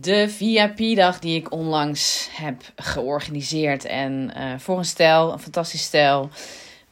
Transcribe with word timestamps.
de 0.00 0.28
VIP-dag 0.28 1.18
die 1.18 1.36
ik 1.36 1.52
onlangs 1.52 2.28
heb 2.32 2.62
georganiseerd. 2.76 3.84
En 3.84 4.32
uh, 4.36 4.58
voor 4.58 4.78
een 4.78 4.84
stel, 4.84 5.32
een 5.32 5.38
fantastisch 5.38 5.82
stel, 5.82 6.28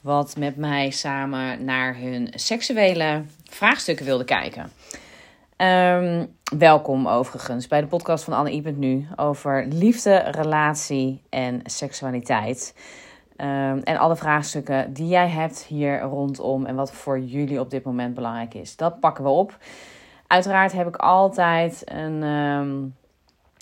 wat 0.01 0.37
met 0.37 0.57
mij 0.57 0.91
samen 0.91 1.65
naar 1.65 1.97
hun 1.97 2.29
seksuele 2.35 3.23
vraagstukken 3.45 4.05
wilde 4.05 4.25
kijken. 4.25 4.73
Um, 5.57 6.35
welkom 6.59 7.09
overigens 7.09 7.67
bij 7.67 7.81
de 7.81 7.87
podcast 7.87 8.25
van 8.25 8.33
Anne 8.33 8.73
nu 8.77 9.07
over 9.17 9.67
liefde, 9.69 10.17
relatie 10.17 11.23
en 11.29 11.61
seksualiteit. 11.65 12.75
Um, 13.37 13.83
en 13.83 13.97
alle 13.97 14.17
vraagstukken 14.17 14.93
die 14.93 15.09
jij 15.09 15.29
hebt 15.29 15.65
hier 15.65 16.01
rondom 16.01 16.67
en 16.67 16.75
wat 16.75 16.93
voor 16.93 17.21
jullie 17.21 17.61
op 17.61 17.71
dit 17.71 17.85
moment 17.85 18.15
belangrijk 18.15 18.55
is. 18.55 18.77
Dat 18.77 19.01
pakken 19.01 19.25
we 19.25 19.31
op. 19.31 19.59
Uiteraard 20.27 20.73
heb 20.73 20.87
ik 20.87 20.97
altijd 20.97 21.83
een 21.85 22.23
um, 22.23 22.95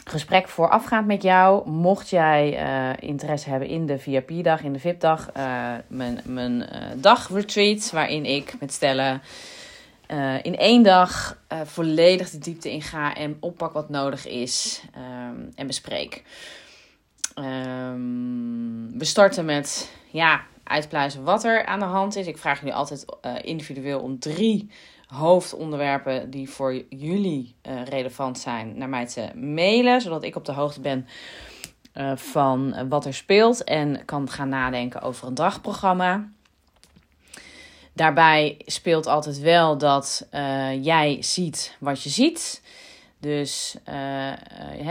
gesprek 0.04 0.48
voorafgaand 0.48 1.06
met 1.06 1.22
jou. 1.22 1.68
Mocht 1.68 2.10
jij 2.10 2.62
uh, 2.62 3.08
interesse 3.08 3.50
hebben 3.50 3.68
in 3.68 3.86
de 3.86 3.98
VIP-dag, 3.98 4.62
in 4.62 4.72
de 4.72 4.78
VIP-dag, 4.78 5.30
uh, 5.36 5.72
mijn, 5.86 6.20
mijn 6.24 6.52
uh, 6.52 6.66
dagretreat, 6.96 7.90
waarin 7.90 8.24
ik 8.24 8.54
met 8.60 8.72
stellen 8.72 9.22
in 10.42 10.56
één 10.56 10.82
dag 10.82 11.38
volledig 11.64 12.30
de 12.30 12.38
diepte 12.38 12.70
inga 12.70 13.14
en 13.14 13.36
oppak 13.40 13.72
wat 13.72 13.88
nodig 13.88 14.26
is 14.26 14.82
um, 14.96 15.52
en 15.54 15.66
bespreek. 15.66 16.22
Um, 17.38 18.98
we 18.98 19.04
starten 19.04 19.44
met 19.44 19.90
ja, 20.10 20.42
uitpluizen 20.64 21.24
wat 21.24 21.44
er 21.44 21.64
aan 21.64 21.78
de 21.78 21.84
hand 21.84 22.16
is. 22.16 22.26
Ik 22.26 22.38
vraag 22.38 22.58
jullie 22.58 22.74
altijd 22.74 23.04
individueel 23.42 24.00
om 24.00 24.18
drie 24.18 24.70
hoofdonderwerpen 25.14 26.30
die 26.30 26.50
voor 26.50 26.84
jullie 26.88 27.54
uh, 27.62 27.84
relevant 27.84 28.38
zijn 28.38 28.78
naar 28.78 28.88
mij 28.88 29.06
te 29.06 29.30
mailen, 29.34 30.00
zodat 30.00 30.24
ik 30.24 30.36
op 30.36 30.44
de 30.44 30.52
hoogte 30.52 30.80
ben 30.80 31.06
uh, 31.94 32.16
van 32.16 32.88
wat 32.88 33.04
er 33.04 33.14
speelt 33.14 33.64
en 33.64 34.04
kan 34.04 34.30
gaan 34.30 34.48
nadenken 34.48 35.02
over 35.02 35.26
een 35.26 35.34
dagprogramma. 35.34 36.28
Daarbij 37.92 38.60
speelt 38.66 39.06
altijd 39.06 39.38
wel 39.38 39.78
dat 39.78 40.26
jij 40.80 41.16
ziet 41.20 41.76
wat 41.80 42.02
je 42.02 42.10
ziet. 42.10 42.62
Dus 43.18 43.76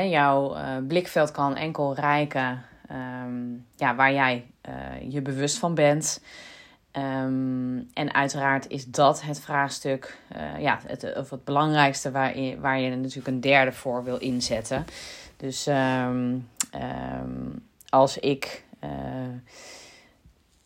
jouw 0.10 0.56
blikveld 0.88 1.32
kan 1.32 1.56
enkel 1.56 1.96
reiken 1.96 2.66
um, 2.92 3.66
ja, 3.76 3.96
waar 3.96 4.14
jij 4.14 4.46
je 5.10 5.22
bewust 5.22 5.58
van 5.58 5.76
bent. 5.76 6.22
Um, 6.98 7.90
en 7.94 8.14
uiteraard 8.14 8.70
is 8.70 8.86
dat 8.86 9.22
het 9.22 9.40
vraagstuk, 9.40 10.18
uh, 10.36 10.62
ja, 10.62 10.80
het, 10.86 11.16
of 11.18 11.30
het 11.30 11.44
belangrijkste 11.44 12.12
waar 12.12 12.40
je, 12.40 12.60
waar 12.60 12.80
je 12.80 12.96
natuurlijk 12.96 13.28
een 13.28 13.42
derde 13.42 13.72
voor 13.72 14.04
wil 14.04 14.18
inzetten. 14.18 14.86
Dus 15.38 15.68
um, 15.68 16.50
um, 16.76 17.66
als 17.90 18.18
ik 18.18 18.64
uh, 18.84 18.90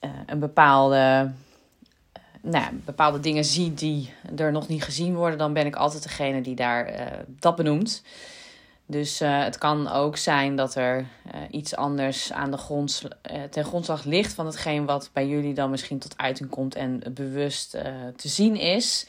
uh, 0.02 0.10
een 0.26 0.40
bepaalde, 0.40 1.32
nou, 2.42 2.74
bepaalde 2.74 3.20
dingen 3.20 3.46
zie 3.46 3.74
die 3.74 4.14
er 4.36 4.52
nog 4.52 4.68
niet 4.68 4.84
gezien 4.84 5.16
worden, 5.16 5.38
dan 5.38 5.54
ben 5.54 5.66
ik 5.66 5.76
altijd 5.76 6.04
degene 6.04 6.42
die 6.42 6.56
daar 6.56 7.10
dat 7.28 7.56
benoemt. 7.56 8.04
Dus 8.90 9.22
uh, 9.22 9.44
het 9.44 9.58
kan 9.58 9.88
ook 9.90 10.18
zijn 10.18 10.56
dat 10.56 10.76
er 10.76 11.00
uh, 11.00 11.42
iets 11.52 11.76
anders 11.76 12.34
aan 12.34 12.52
de 12.52 12.58
grond, 12.58 13.02
uh, 13.32 13.44
ten 13.44 13.66
grondslag 13.66 14.04
ligt 14.04 14.34
van 14.34 14.46
hetgeen 14.46 14.86
wat 14.86 15.10
bij 15.14 15.28
jullie 15.28 15.54
dan 15.54 15.70
misschien 15.70 16.00
tot 16.00 16.18
uiting 16.18 16.50
komt 16.50 16.76
en 16.76 17.04
bewust 17.12 17.72
te 18.16 18.28
zien 18.28 18.56
is. 18.56 19.08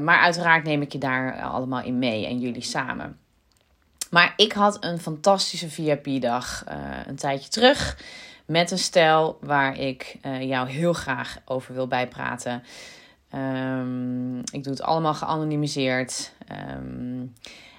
maar 0.00 0.18
uiteraard 0.18 0.64
neem 0.64 0.82
ik 0.82 0.92
je 0.92 0.98
daar 0.98 1.42
allemaal 1.42 1.82
in 1.82 1.98
mee 1.98 2.26
en 2.26 2.38
jullie 2.38 2.62
samen. 2.62 3.18
Maar 4.10 4.32
ik 4.36 4.52
had 4.52 4.84
een 4.84 4.98
fantastische 4.98 5.70
VIP-dag 5.70 6.64
een 7.06 7.16
tijdje 7.16 7.48
terug 7.48 7.98
met 8.44 8.70
een 8.70 8.78
stel 8.78 9.38
waar 9.40 9.78
ik 9.78 10.16
jou 10.40 10.68
heel 10.68 10.92
graag 10.92 11.38
over 11.44 11.74
wil 11.74 11.86
bijpraten. 11.86 12.62
Um, 13.34 14.38
ik 14.38 14.64
doe 14.64 14.72
het 14.72 14.82
allemaal 14.82 15.14
geanonimiseerd. 15.14 16.32
Um, 16.76 17.34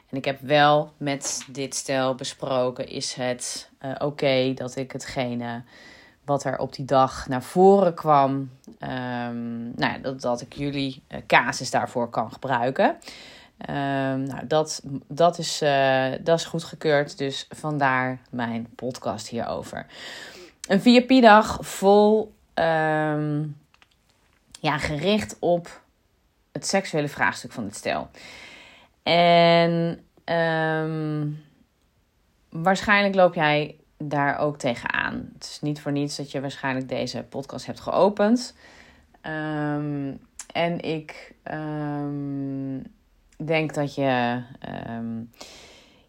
en 0.10 0.18
ik 0.18 0.26
heb 0.26 0.40
wel 0.42 0.94
met 0.98 1.46
dit 1.48 1.76
stel 1.76 2.16
besproken: 2.16 2.88
is 2.88 3.14
het 3.14 3.70
uh, 3.86 3.92
oké 3.98 4.54
dat 4.54 4.76
ik 4.76 4.92
hetgene 4.92 5.64
wat 6.26 6.44
er 6.44 6.58
op 6.58 6.74
die 6.74 6.86
dag 6.86 7.28
naar 7.28 7.44
voren 7.44 7.94
kwam, 7.94 8.32
um, 8.80 9.72
nou, 9.76 10.02
dat, 10.02 10.22
dat 10.22 10.42
ik 10.42 10.54
jullie 10.54 11.04
uh, 11.10 11.18
casus 11.28 11.72
daarvoor 11.72 12.10
kan 12.10 12.32
gebruiken. 12.32 12.98
Um, 13.70 14.24
nou, 14.24 14.48
dat, 14.48 14.82
dat, 15.08 15.38
is, 15.38 15.62
uh, 15.62 16.12
dat 16.22 16.40
is 16.40 16.46
goedgekeurd, 16.46 17.18
dus 17.18 17.48
vandaar 17.50 18.20
mijn 18.30 18.68
podcast 18.76 19.28
hierover. 19.28 19.86
Een 20.68 20.82
VIP-dag 20.82 21.58
vol 21.62 22.34
um, 22.54 23.58
ja, 24.60 24.78
gericht 24.78 25.38
op 25.40 25.82
het 26.52 26.68
seksuele 26.68 27.08
vraagstuk 27.08 27.52
van 27.52 27.64
dit 27.64 27.76
stel. 27.76 28.10
En 29.08 30.00
um, 30.26 31.44
waarschijnlijk 32.50 33.16
loop 33.16 33.34
jij 33.34 33.76
daar 33.98 34.38
ook 34.38 34.58
tegenaan. 34.58 35.30
Het 35.34 35.44
is 35.44 35.60
niet 35.62 35.82
voor 35.82 35.92
niets 35.92 36.18
dat 36.18 36.32
je 36.32 36.42
waarschijnlijk 36.42 36.90
deze 36.90 37.24
podcast 37.24 37.66
hebt 37.66 37.80
geopend. 37.80 38.56
Um, 39.22 40.20
en 40.54 40.80
ik 40.80 41.34
um, 41.52 42.84
denk 43.46 43.74
dat 43.74 43.96
je 43.96 44.42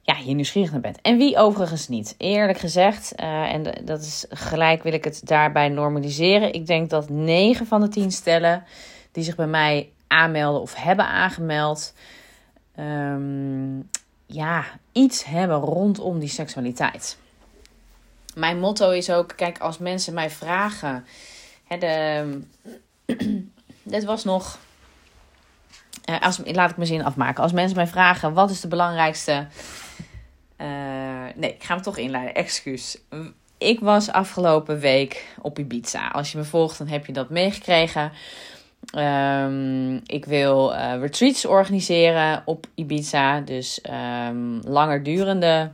ja, 0.02 0.14
hier 0.16 0.34
nieuwsgierig 0.34 0.70
naar 0.70 0.80
bent. 0.80 1.00
En 1.00 1.16
wie 1.16 1.36
overigens 1.36 1.88
niet. 1.88 2.14
Eerlijk 2.18 2.58
gezegd, 2.58 3.12
uh, 3.20 3.52
en 3.52 3.84
dat 3.84 4.00
is 4.00 4.26
gelijk 4.28 4.82
wil 4.82 4.92
ik 4.92 5.04
het 5.04 5.20
daarbij 5.26 5.68
normaliseren. 5.68 6.52
Ik 6.52 6.66
denk 6.66 6.90
dat 6.90 7.08
9 7.08 7.66
van 7.66 7.80
de 7.80 7.88
10 7.88 8.10
stellen 8.10 8.64
die 9.12 9.24
zich 9.24 9.36
bij 9.36 9.46
mij 9.46 9.92
aanmelden 10.06 10.60
of 10.60 10.74
hebben 10.74 11.06
aangemeld 11.06 11.92
um, 12.78 13.88
ja, 14.26 14.64
iets 14.92 15.24
hebben 15.24 15.56
rondom 15.56 16.18
die 16.18 16.28
seksualiteit. 16.28 17.18
Mijn 18.34 18.58
motto 18.58 18.90
is 18.90 19.10
ook: 19.10 19.32
kijk, 19.36 19.58
als 19.58 19.78
mensen 19.78 20.14
mij 20.14 20.30
vragen. 20.30 21.06
Hè, 21.64 21.78
de, 21.78 22.40
dit 23.82 24.04
was 24.04 24.24
nog. 24.24 24.58
Uh, 26.10 26.20
als, 26.20 26.40
laat 26.44 26.70
ik 26.70 26.76
mijn 26.76 26.88
zin 26.88 27.04
afmaken. 27.04 27.42
Als 27.42 27.52
mensen 27.52 27.76
mij 27.76 27.86
vragen: 27.86 28.32
wat 28.32 28.50
is 28.50 28.60
de 28.60 28.68
belangrijkste. 28.68 29.46
Uh, 30.60 30.66
nee, 31.34 31.54
ik 31.54 31.64
ga 31.64 31.74
hem 31.74 31.82
toch 31.82 31.96
inleiden. 31.96 32.34
Excuus. 32.34 32.98
Ik 33.58 33.80
was 33.80 34.10
afgelopen 34.10 34.78
week 34.78 35.26
op 35.40 35.58
Ibiza. 35.58 36.08
Als 36.08 36.32
je 36.32 36.38
me 36.38 36.44
volgt, 36.44 36.78
dan 36.78 36.86
heb 36.88 37.06
je 37.06 37.12
dat 37.12 37.30
meegekregen. 37.30 38.12
Um, 38.96 40.00
ik 40.06 40.24
wil 40.24 40.72
uh, 40.72 40.94
retreats 41.00 41.44
organiseren 41.44 42.42
op 42.44 42.66
Ibiza. 42.74 43.40
Dus 43.40 43.80
um, 44.28 44.60
langer 44.64 45.02
durende 45.02 45.70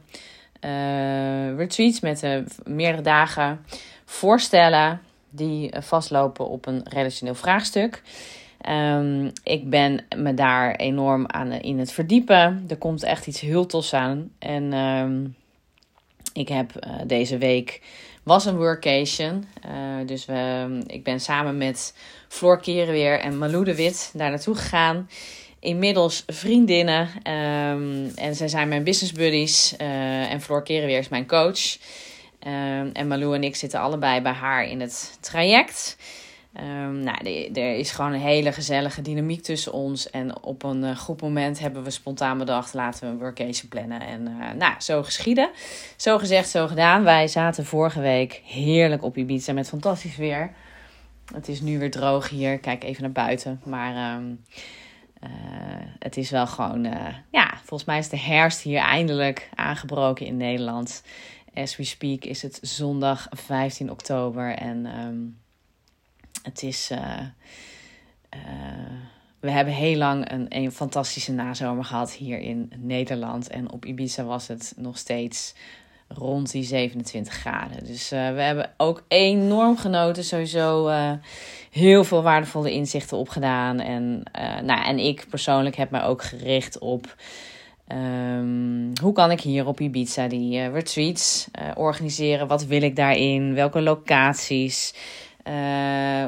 uh, 0.64 1.56
retreats 1.56 2.00
met 2.00 2.22
uh, 2.22 2.38
meerdere 2.64 3.02
dagen. 3.02 3.64
Voorstellen 4.04 5.00
die 5.30 5.72
vastlopen 5.80 6.48
op 6.48 6.66
een 6.66 6.80
relationeel 6.88 7.34
vraagstuk. 7.34 8.02
Um, 8.68 9.32
ik 9.44 9.70
ben 9.70 10.04
me 10.16 10.34
daar 10.34 10.74
enorm 10.74 11.24
aan 11.26 11.52
in 11.52 11.78
het 11.78 11.92
verdiepen. 11.92 12.64
Er 12.68 12.78
komt 12.78 13.02
echt 13.02 13.26
iets 13.26 13.40
heel 13.40 13.66
tofs 13.66 13.94
aan. 13.94 14.30
En 14.38 15.36
ik 16.32 16.48
heb 16.48 16.86
deze 17.06 17.38
week 17.38 17.82
was 18.24 18.44
een 18.44 18.56
workation. 18.56 19.46
Uh, 19.66 20.06
dus 20.06 20.24
we, 20.24 20.66
ik 20.86 21.04
ben 21.04 21.20
samen 21.20 21.56
met 21.58 21.94
Floor 22.28 22.60
Kerenweer 22.60 23.20
en 23.20 23.38
Malou 23.38 23.64
de 23.64 23.74
Wit 23.74 24.10
daar 24.14 24.30
naartoe 24.30 24.54
gegaan. 24.54 25.08
Inmiddels 25.60 26.22
vriendinnen. 26.26 27.02
Um, 27.02 28.12
en 28.14 28.34
zij 28.34 28.48
zijn 28.48 28.68
mijn 28.68 28.84
business 28.84 29.12
buddies. 29.12 29.74
Uh, 29.80 30.32
en 30.32 30.40
Floor 30.40 30.62
Kerenweer 30.62 30.98
is 30.98 31.08
mijn 31.08 31.26
coach. 31.26 31.76
Um, 32.46 32.90
en 32.92 33.06
Malou 33.08 33.34
en 33.34 33.44
ik 33.44 33.56
zitten 33.56 33.80
allebei 33.80 34.20
bij 34.20 34.32
haar 34.32 34.64
in 34.64 34.80
het 34.80 35.18
traject. 35.20 35.96
Um, 36.60 36.98
nou, 36.98 37.50
er 37.52 37.76
is 37.76 37.90
gewoon 37.90 38.12
een 38.12 38.20
hele 38.20 38.52
gezellige 38.52 39.02
dynamiek 39.02 39.42
tussen 39.42 39.72
ons. 39.72 40.10
En 40.10 40.42
op 40.42 40.62
een 40.62 40.82
uh, 40.82 40.96
goed 40.96 41.20
moment 41.20 41.58
hebben 41.58 41.82
we 41.82 41.90
spontaan 41.90 42.38
bedacht: 42.38 42.74
laten 42.74 43.00
we 43.00 43.12
een 43.12 43.18
workation 43.18 43.68
plannen. 43.68 44.00
En 44.00 44.28
uh, 44.28 44.52
nou, 44.52 44.74
zo 44.78 45.02
geschieden. 45.02 45.50
Zo 45.96 46.18
gezegd, 46.18 46.48
zo 46.48 46.66
gedaan. 46.66 47.04
Wij 47.04 47.28
zaten 47.28 47.64
vorige 47.64 48.00
week 48.00 48.42
heerlijk 48.44 49.02
op 49.02 49.16
Ibiza 49.16 49.52
met 49.52 49.68
fantastisch 49.68 50.16
weer. 50.16 50.52
Het 51.34 51.48
is 51.48 51.60
nu 51.60 51.78
weer 51.78 51.90
droog 51.90 52.28
hier. 52.28 52.58
Kijk 52.58 52.84
even 52.84 53.02
naar 53.02 53.12
buiten. 53.12 53.60
Maar 53.64 54.16
um, 54.16 54.44
uh, 55.24 55.30
het 55.98 56.16
is 56.16 56.30
wel 56.30 56.46
gewoon, 56.46 56.84
ja, 57.30 57.54
volgens 57.56 57.84
mij 57.84 57.98
is 57.98 58.08
de 58.08 58.18
herfst 58.18 58.60
hier 58.60 58.80
eindelijk 58.80 59.48
aangebroken 59.54 60.26
in 60.26 60.36
Nederland. 60.36 61.02
As 61.54 61.76
we 61.76 61.84
speak 61.84 62.24
is 62.24 62.42
het 62.42 62.58
zondag 62.62 63.26
15 63.30 63.90
oktober. 63.90 64.54
En. 64.54 64.86
Um, 65.06 65.42
het 66.44 66.62
is 66.62 66.90
uh, 66.92 66.98
uh, 68.34 68.40
we 69.40 69.50
hebben 69.50 69.74
heel 69.74 69.96
lang 69.96 70.30
een, 70.30 70.46
een 70.48 70.72
fantastische 70.72 71.32
nazomer 71.32 71.84
gehad 71.84 72.12
hier 72.12 72.38
in 72.38 72.72
Nederland. 72.76 73.48
En 73.48 73.72
op 73.72 73.84
Ibiza 73.84 74.24
was 74.24 74.48
het 74.48 74.74
nog 74.76 74.98
steeds 74.98 75.54
rond 76.08 76.50
die 76.50 76.62
27 76.62 77.34
graden. 77.34 77.84
Dus 77.84 78.12
uh, 78.12 78.32
we 78.34 78.40
hebben 78.40 78.70
ook 78.76 79.04
enorm 79.08 79.76
genoten. 79.76 80.24
Sowieso 80.24 80.90
heel 81.70 82.04
veel 82.04 82.22
waardevolle 82.22 82.72
inzichten 82.72 83.16
opgedaan. 83.16 83.80
En, 83.80 84.22
nou, 84.64 84.84
en 84.84 84.98
ik 84.98 85.26
persoonlijk 85.30 85.76
heb 85.76 85.90
mij 85.90 86.02
ook 86.02 86.22
gericht 86.22 86.78
op... 86.78 87.16
Um, 87.88 88.92
hoe 89.02 89.12
kan 89.12 89.30
ik 89.30 89.40
hier 89.40 89.66
op 89.66 89.80
Ibiza 89.80 90.28
die 90.28 90.68
retreats 90.68 91.48
organiseren? 91.74 92.46
Wat 92.46 92.64
wil 92.64 92.82
ik 92.82 92.96
daarin? 92.96 93.54
Welke 93.54 93.80
locaties? 93.80 94.94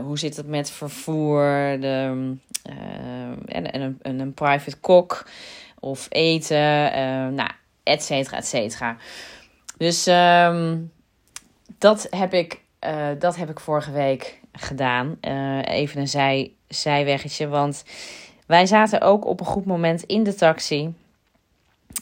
Hoe 0.05 0.19
zit 0.19 0.37
het 0.37 0.47
met 0.47 0.71
vervoer? 0.71 1.77
De, 1.81 2.35
en, 3.47 3.73
en, 3.73 3.81
een, 3.81 3.99
en 4.03 4.21
een 4.21 4.35
private 4.35 4.77
kok 4.77 5.29
of 5.81 6.07
eten? 6.09 6.59
nou, 7.35 7.51
et 7.83 8.03
cetera, 8.03 8.37
et 8.37 8.47
cetera. 8.47 8.97
Dus 9.79 10.07
um, 10.07 10.93
dat, 11.79 12.07
heb 12.11 12.35
ik, 12.35 12.61
uh, 12.85 13.07
dat 13.19 13.37
heb 13.37 13.51
ik 13.51 13.61
vorige 13.61 13.93
week 13.93 14.41
gedaan. 14.53 15.19
Uh, 15.21 15.63
even 15.65 16.01
een 16.01 16.09
zij, 16.09 16.53
zijweggetje, 16.69 17.49
want 17.49 17.85
wij 18.47 18.67
zaten 18.67 19.01
ook 19.01 19.27
op 19.27 19.41
een 19.41 19.47
goed 19.47 19.65
moment 19.65 20.03
in 20.03 20.23
de 20.23 20.35
taxi. 20.35 20.95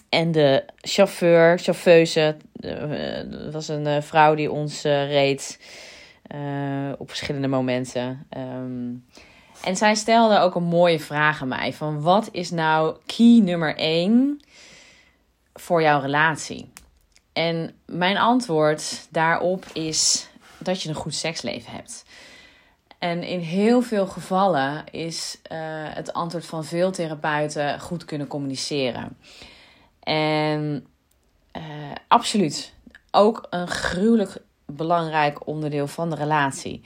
En 0.08 0.32
de 0.32 0.64
chauffeur, 0.80 1.58
chauffeuse, 1.58 2.36
uh, 2.60 3.52
was 3.52 3.68
een 3.68 4.02
vrouw 4.02 4.34
die 4.34 4.50
ons 4.50 4.82
reed 4.82 5.58
op 6.98 7.08
verschillende 7.08 7.48
momenten. 7.48 8.26
Um, 8.36 9.04
en 9.62 9.76
zij 9.76 9.94
stelde 9.94 10.38
ook 10.38 10.54
een 10.54 10.64
mooie 10.64 11.00
vraag 11.00 11.42
aan 11.42 11.48
mij: 11.48 11.72
van 11.72 12.00
wat 12.00 12.28
is 12.32 12.50
nou 12.50 12.96
key 13.06 13.40
nummer 13.42 13.76
1 13.76 14.40
voor 15.54 15.82
jouw 15.82 16.00
relatie? 16.00 16.72
En 17.32 17.74
mijn 17.86 18.16
antwoord 18.16 19.06
daarop 19.10 19.64
is 19.72 20.28
dat 20.58 20.82
je 20.82 20.88
een 20.88 20.94
goed 20.94 21.14
seksleven 21.14 21.72
hebt. 21.72 22.04
En 22.98 23.22
in 23.22 23.40
heel 23.40 23.82
veel 23.82 24.06
gevallen 24.06 24.84
is 24.90 25.38
uh, 25.52 25.58
het 25.94 26.12
antwoord 26.12 26.46
van 26.46 26.64
veel 26.64 26.90
therapeuten 26.90 27.80
goed 27.80 28.04
kunnen 28.04 28.26
communiceren. 28.26 29.16
En 30.00 30.86
uh, 31.56 31.62
absoluut 32.08 32.74
ook 33.10 33.46
een 33.50 33.68
gruwelijk 33.68 34.42
belangrijk 34.66 35.46
onderdeel 35.46 35.86
van 35.86 36.10
de 36.10 36.16
relatie. 36.16 36.82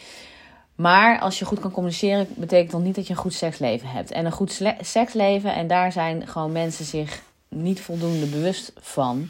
Maar 0.75 1.21
als 1.21 1.39
je 1.39 1.45
goed 1.45 1.61
kan 1.61 1.71
communiceren, 1.71 2.27
betekent 2.37 2.71
dat 2.71 2.83
niet 2.83 2.95
dat 2.95 3.07
je 3.07 3.13
een 3.13 3.21
goed 3.21 3.35
seksleven 3.35 3.89
hebt. 3.89 4.11
En 4.11 4.27
een 4.27 4.33
goed 4.33 4.63
seksleven, 4.81 5.55
en 5.55 5.67
daar 5.67 5.93
zijn 5.93 6.27
gewoon 6.27 6.53
mensen 6.53 6.85
zich 6.85 7.23
niet 7.49 7.81
voldoende 7.81 8.27
bewust 8.27 8.73
van 8.81 9.29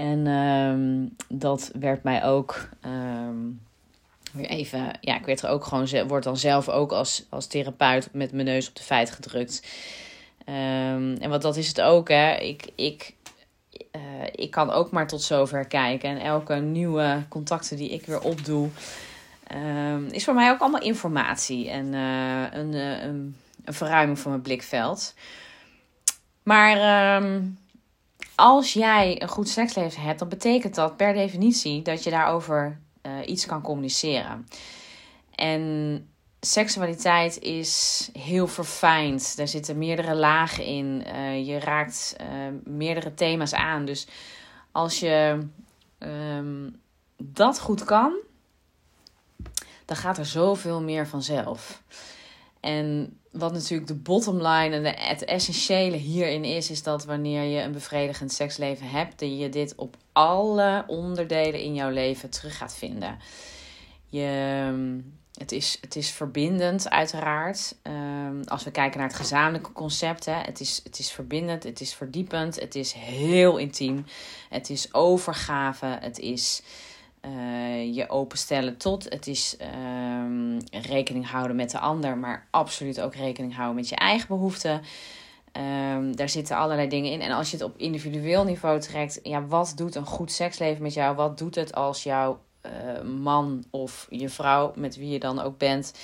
en 0.00 0.26
um, 0.26 1.16
dat 1.28 1.70
werd 1.78 2.02
mij 2.02 2.24
ook 2.24 2.68
um, 2.86 3.60
even. 4.36 4.90
Ja, 5.00 5.16
ik 5.16 5.26
werd 5.26 5.42
er 5.42 5.48
ook 5.48 5.64
gewoon. 5.64 6.06
Word 6.06 6.24
dan 6.24 6.36
zelf 6.36 6.68
ook 6.68 6.92
als, 6.92 7.24
als 7.28 7.46
therapeut 7.46 8.08
met 8.12 8.32
mijn 8.32 8.46
neus 8.46 8.68
op 8.68 8.74
de 8.74 8.82
feit 8.82 9.10
gedrukt. 9.10 9.66
Um, 10.46 11.16
en 11.16 11.30
wat 11.30 11.42
dat 11.42 11.56
is 11.56 11.68
het 11.68 11.80
ook, 11.80 12.08
hè. 12.08 12.34
Ik, 12.34 12.70
ik, 12.74 13.14
ik 14.40 14.50
kan 14.50 14.70
ook 14.70 14.90
maar 14.90 15.06
tot 15.06 15.22
zover 15.22 15.66
kijken. 15.66 16.08
En 16.08 16.18
elke 16.18 16.54
nieuwe 16.54 17.22
contacten 17.28 17.76
die 17.76 17.90
ik 17.90 18.06
weer 18.06 18.20
opdoe. 18.20 18.68
is 20.10 20.24
voor 20.24 20.34
mij 20.34 20.50
ook 20.50 20.60
allemaal 20.60 20.82
informatie. 20.82 21.70
En 21.70 21.92
een, 21.92 22.72
uh, 22.72 23.02
een, 23.02 23.36
een 23.64 23.74
verruiming 23.74 24.18
van 24.18 24.30
mijn 24.30 24.42
blikveld. 24.42 25.14
Maar. 26.42 27.16
Um, 27.16 27.58
als 28.40 28.72
jij 28.72 29.22
een 29.22 29.28
goed 29.28 29.48
seksleven 29.48 30.02
hebt, 30.02 30.18
dan 30.18 30.28
betekent 30.28 30.74
dat 30.74 30.96
per 30.96 31.12
definitie 31.12 31.82
dat 31.82 32.04
je 32.04 32.10
daarover 32.10 32.80
uh, 33.02 33.12
iets 33.26 33.46
kan 33.46 33.62
communiceren. 33.62 34.48
En 35.34 36.09
seksualiteit 36.40 37.38
is 37.38 38.08
heel 38.18 38.46
verfijnd. 38.46 39.36
Daar 39.36 39.48
zitten 39.48 39.78
meerdere 39.78 40.14
lagen 40.14 40.64
in. 40.64 41.04
Uh, 41.06 41.46
je 41.46 41.58
raakt 41.58 42.16
uh, 42.20 42.26
meerdere 42.64 43.14
thema's 43.14 43.54
aan. 43.54 43.84
Dus 43.84 44.06
als 44.72 45.00
je 45.00 45.38
um, 45.98 46.80
dat 47.16 47.60
goed 47.60 47.84
kan, 47.84 48.12
dan 49.84 49.96
gaat 49.96 50.18
er 50.18 50.26
zoveel 50.26 50.82
meer 50.82 51.06
vanzelf. 51.06 51.82
En 52.60 53.18
wat 53.30 53.52
natuurlijk 53.52 53.88
de 53.88 53.94
bottom 53.94 54.36
line 54.36 54.74
en 54.74 54.82
de, 54.82 54.94
het 54.96 55.24
essentiële 55.24 55.96
hierin 55.96 56.44
is, 56.44 56.70
is 56.70 56.82
dat 56.82 57.04
wanneer 57.04 57.42
je 57.42 57.62
een 57.62 57.72
bevredigend 57.72 58.32
seksleven 58.32 58.88
hebt, 58.88 59.18
dat 59.18 59.38
je 59.38 59.48
dit 59.48 59.74
op 59.74 59.96
alle 60.12 60.84
onderdelen 60.86 61.60
in 61.60 61.74
jouw 61.74 61.90
leven 61.90 62.30
terug 62.30 62.56
gaat 62.56 62.74
vinden. 62.74 63.18
Je, 64.06 65.02
het, 65.40 65.52
is, 65.52 65.78
het 65.80 65.96
is 65.96 66.10
verbindend, 66.10 66.90
uiteraard. 66.90 67.74
Um, 67.82 68.42
als 68.44 68.64
we 68.64 68.70
kijken 68.70 68.98
naar 68.98 69.08
het 69.08 69.16
gezamenlijke 69.16 69.72
concept, 69.72 70.24
hè, 70.24 70.32
het, 70.34 70.60
is, 70.60 70.80
het 70.84 70.98
is 70.98 71.10
verbindend, 71.10 71.62
het 71.62 71.80
is 71.80 71.94
verdiepend, 71.94 72.60
het 72.60 72.74
is 72.74 72.92
heel 72.92 73.56
intiem, 73.56 74.04
het 74.48 74.70
is 74.70 74.94
overgave, 74.94 75.98
het 76.00 76.18
is 76.18 76.62
uh, 77.24 77.94
je 77.94 78.08
openstellen 78.08 78.76
tot. 78.76 79.04
Het 79.04 79.26
is 79.26 79.56
um, 80.22 80.58
rekening 80.70 81.30
houden 81.30 81.56
met 81.56 81.70
de 81.70 81.78
ander, 81.78 82.18
maar 82.18 82.46
absoluut 82.50 83.00
ook 83.00 83.14
rekening 83.14 83.54
houden 83.54 83.76
met 83.76 83.88
je 83.88 83.96
eigen 83.96 84.28
behoeften. 84.28 84.82
Um, 85.52 86.16
daar 86.16 86.28
zitten 86.28 86.56
allerlei 86.56 86.88
dingen 86.88 87.12
in. 87.12 87.20
En 87.20 87.30
als 87.30 87.50
je 87.50 87.56
het 87.56 87.66
op 87.66 87.78
individueel 87.78 88.44
niveau 88.44 88.80
trekt, 88.80 89.20
ja, 89.22 89.46
wat 89.46 89.72
doet 89.76 89.94
een 89.94 90.06
goed 90.06 90.32
seksleven 90.32 90.82
met 90.82 90.94
jou? 90.94 91.16
Wat 91.16 91.38
doet 91.38 91.54
het 91.54 91.74
als 91.74 92.02
jouw 92.02 92.40
uh, 92.66 93.02
man 93.02 93.64
of 93.70 94.06
je 94.10 94.28
vrouw, 94.28 94.72
met 94.74 94.96
wie 94.96 95.08
je 95.08 95.18
dan 95.18 95.40
ook 95.40 95.58
bent, 95.58 95.94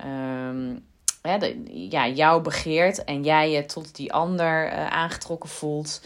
um, 0.00 0.84
ja, 1.22 1.38
de, 1.38 1.62
ja, 1.90 2.08
jou 2.08 2.42
begeert 2.42 3.04
en 3.04 3.24
jij 3.24 3.50
je 3.50 3.66
tot 3.66 3.96
die 3.96 4.12
ander 4.12 4.72
uh, 4.72 4.86
aangetrokken 4.86 5.48
voelt? 5.48 6.00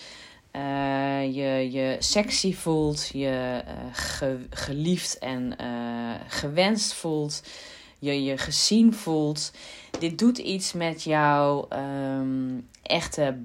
Uh, 0.57 1.25
je 1.25 1.71
je 1.71 1.97
sexy 1.99 2.55
voelt, 2.55 3.09
je 3.13 3.63
ge, 3.93 4.47
geliefd 4.51 5.19
en 5.19 5.57
gewenst 6.29 6.93
voelt, 6.93 7.43
je 7.99 8.25
je 8.25 8.39
gezien 8.39 8.95
voelt. 8.95 9.53
Dit 9.99 10.19
doet 10.19 10.39
iets 10.39 10.73
met 10.73 11.03
jouw 11.03 11.69
um, 12.19 12.69
echte 12.83 13.43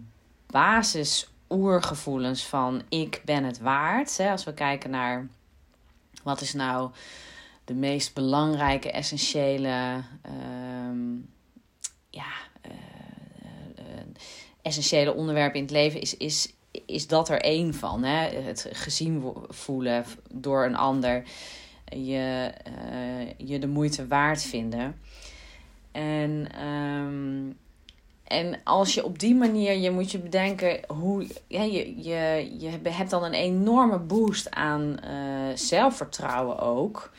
basis 0.47 1.30
oergevoelens 1.50 2.45
van 2.45 2.81
ik 2.89 3.21
ben 3.25 3.44
het 3.44 3.59
waard. 3.59 4.18
Hè? 4.18 4.31
Als 4.31 4.44
we 4.44 4.54
kijken 4.54 4.90
naar 4.90 5.28
wat 6.26 6.42
is 6.42 6.54
nou 6.54 6.92
de 7.66 7.74
meest 7.74 8.14
belangrijke, 8.14 8.92
essentiële, 8.92 10.04
um, 10.90 11.30
ja, 12.10 12.32
essentiële 14.62 15.14
onderwerp 15.14 15.56
in 15.56 15.62
het 15.62 15.72
leven 15.72 16.02
is, 16.02 16.18
is 16.18 16.54
is 16.86 17.08
dat 17.08 17.30
er 17.30 17.42
één 17.42 17.74
van. 17.74 18.04
Hè? 18.04 18.40
Het 18.42 18.70
gezien 18.72 19.34
voelen 19.48 20.06
door 20.34 20.66
een 20.66 20.76
ander. 20.76 21.24
Je, 21.86 22.52
uh, 22.92 23.48
je 23.50 23.60
de 23.60 23.68
moeite 23.68 24.08
waard 24.08 24.42
vinden. 24.42 25.00
En, 25.92 26.48
um, 26.66 27.58
en 28.26 28.60
als 28.64 28.94
je 28.94 29.06
op 29.06 29.20
die 29.20 29.36
manier, 29.36 29.74
je 29.74 29.92
moet 29.92 30.12
je 30.12 30.20
bedenken 30.20 30.80
hoe 30.88 31.28
ja, 31.48 31.62
je, 31.62 32.04
je, 32.04 32.56
je 32.60 32.90
hebt 32.90 33.10
dan 33.10 33.24
een 33.24 33.34
enorme 33.34 34.00
boost 34.00 34.52
aan 34.52 34.98
uh, 35.04 35.56
zelfvertrouwen 35.56 36.60
ook. 36.60 37.12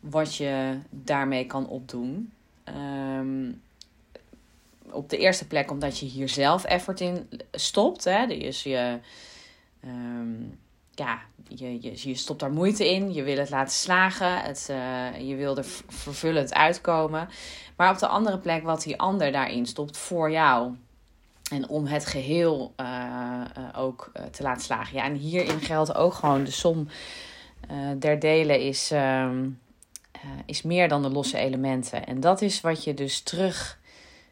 Wat 0.00 0.34
je 0.34 0.78
daarmee 0.90 1.46
kan 1.46 1.68
opdoen. 1.68 2.32
Um, 3.18 3.60
op 4.90 5.10
de 5.10 5.18
eerste 5.18 5.46
plek 5.46 5.70
omdat 5.70 5.98
je 5.98 6.06
hier 6.06 6.28
zelf 6.28 6.64
effort 6.64 7.00
in 7.00 7.28
stopt. 7.52 8.04
Hè? 8.04 8.26
Dus 8.26 8.62
je, 8.62 8.98
um, 9.84 10.58
ja, 10.94 11.20
je, 11.48 11.82
je, 11.82 12.08
je 12.08 12.14
stopt 12.14 12.40
daar 12.40 12.52
moeite 12.52 12.90
in. 12.90 13.12
Je 13.12 13.22
wil 13.22 13.36
het 13.36 13.50
laten 13.50 13.74
slagen. 13.74 14.40
Het, 14.40 14.68
uh, 14.70 15.28
je 15.28 15.34
wil 15.34 15.56
er 15.56 15.66
vervullend 15.88 16.54
uitkomen. 16.54 17.28
Maar 17.80 17.90
op 17.90 17.98
de 17.98 18.06
andere 18.06 18.38
plek 18.38 18.62
wat 18.62 18.82
die 18.82 18.98
ander 18.98 19.32
daarin 19.32 19.66
stopt 19.66 19.96
voor 19.96 20.30
jou. 20.30 20.74
En 21.52 21.68
om 21.68 21.86
het 21.86 22.06
geheel 22.06 22.74
uh, 22.76 22.86
uh, 23.58 23.80
ook 23.80 24.12
te 24.30 24.42
laten 24.42 24.62
slagen. 24.62 24.96
Ja, 24.96 25.04
en 25.04 25.14
hierin 25.14 25.60
geldt 25.60 25.94
ook 25.94 26.14
gewoon 26.14 26.44
de 26.44 26.50
som 26.50 26.88
der 27.98 28.18
delen 28.18 28.60
is, 28.60 28.90
ehm, 28.90 29.48
is 30.46 30.62
meer 30.62 30.88
dan 30.88 31.02
de 31.02 31.10
losse 31.10 31.38
elementen. 31.38 32.06
En 32.06 32.20
dat 32.20 32.42
is 32.42 32.60
wat 32.60 32.84
je 32.84 32.94
dus 32.94 33.20
terug 33.20 33.78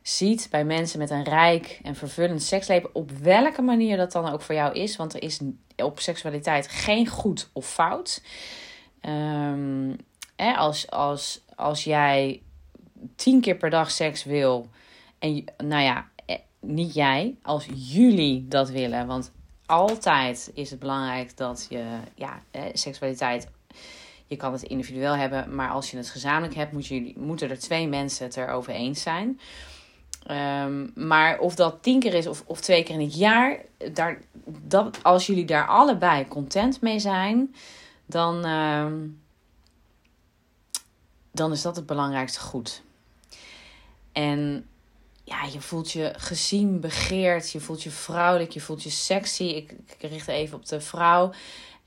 ziet 0.03 0.49
bij 0.51 0.65
mensen 0.65 0.99
met 0.99 1.11
een 1.11 1.25
rijk 1.25 1.81
en 1.83 1.95
vervullend 1.95 2.43
seksleven, 2.43 2.95
op 2.95 3.11
welke 3.11 3.63
manier 3.63 3.97
dat 3.97 4.13
dan 4.13 4.33
ook 4.33 4.43
voor 4.43 4.55
jou 4.55 4.75
is. 4.75 4.97
Want 4.97 5.15
er 5.15 5.23
is 5.23 5.41
op 5.77 6.01
seksualiteit 6.01 6.69
geen 6.69 7.07
goed 7.07 7.49
of 7.53 7.67
fout. 7.67 8.23
Um, 9.03 9.97
hè, 10.37 10.53
als, 10.53 10.91
als, 10.91 11.41
als 11.55 11.85
jij 11.85 12.43
tien 13.17 13.41
keer 13.41 13.57
per 13.57 13.71
dag 13.71 13.91
seks 13.91 14.25
wil 14.25 14.69
En 15.19 15.45
nou 15.57 15.83
ja, 15.83 16.09
niet 16.61 16.95
jij, 16.95 17.37
als 17.43 17.67
jullie 17.75 18.49
dat 18.49 18.71
willen. 18.71 19.07
Want 19.07 19.33
altijd 19.67 20.51
is 20.55 20.71
het 20.71 20.79
belangrijk 20.79 21.37
dat 21.37 21.67
je 21.69 21.85
ja, 22.15 22.41
seksualiteit. 22.73 23.49
Je 24.27 24.37
kan 24.37 24.53
het 24.53 24.63
individueel 24.63 25.15
hebben, 25.15 25.55
maar 25.55 25.71
als 25.71 25.91
je 25.91 25.97
het 25.97 26.11
gezamenlijk 26.11 26.55
hebt, 26.55 26.73
moet 26.73 26.87
je, 26.87 27.13
moeten 27.17 27.51
er 27.51 27.59
twee 27.59 27.89
mensen 27.89 28.25
het 28.25 28.37
erover 28.37 28.73
eens 28.73 29.03
zijn. 29.03 29.41
Ehm, 30.27 30.87
maar 30.95 31.39
of 31.39 31.55
dat 31.55 31.83
tien 31.83 32.01
keer 32.01 32.15
is 32.15 32.27
of, 32.27 32.43
of 32.47 32.61
twee 32.61 32.83
keer 32.83 32.95
in 32.95 33.01
het 33.01 33.17
jaar, 33.17 33.59
daar, 33.93 34.21
dat, 34.47 35.03
als 35.03 35.27
jullie 35.27 35.45
daar 35.45 35.67
allebei 35.67 36.29
content 36.29 36.81
mee 36.81 36.99
zijn, 36.99 37.55
dan, 38.07 38.45
ehm, 38.45 39.07
dan 41.33 41.53
is 41.53 41.63
dat 41.63 41.77
het 41.77 41.87
belangrijkste 41.87 42.41
goed. 42.41 42.83
En 44.19 44.67
ja, 45.25 45.45
je 45.53 45.61
voelt 45.61 45.93
je 45.93 46.13
gezien, 46.17 46.81
begeerd, 46.81 47.51
je 47.51 47.61
voelt 47.61 47.83
je 47.83 47.91
vrouwelijk, 47.91 48.53
je 48.53 48.61
voelt 48.61 48.83
je 48.83 48.91
sexy. 48.91 49.43
Ik, 49.45 49.75
richt 50.01 50.29
even 50.29 50.57
op 50.57 50.67
de 50.67 50.81
vrouw. 50.81 51.33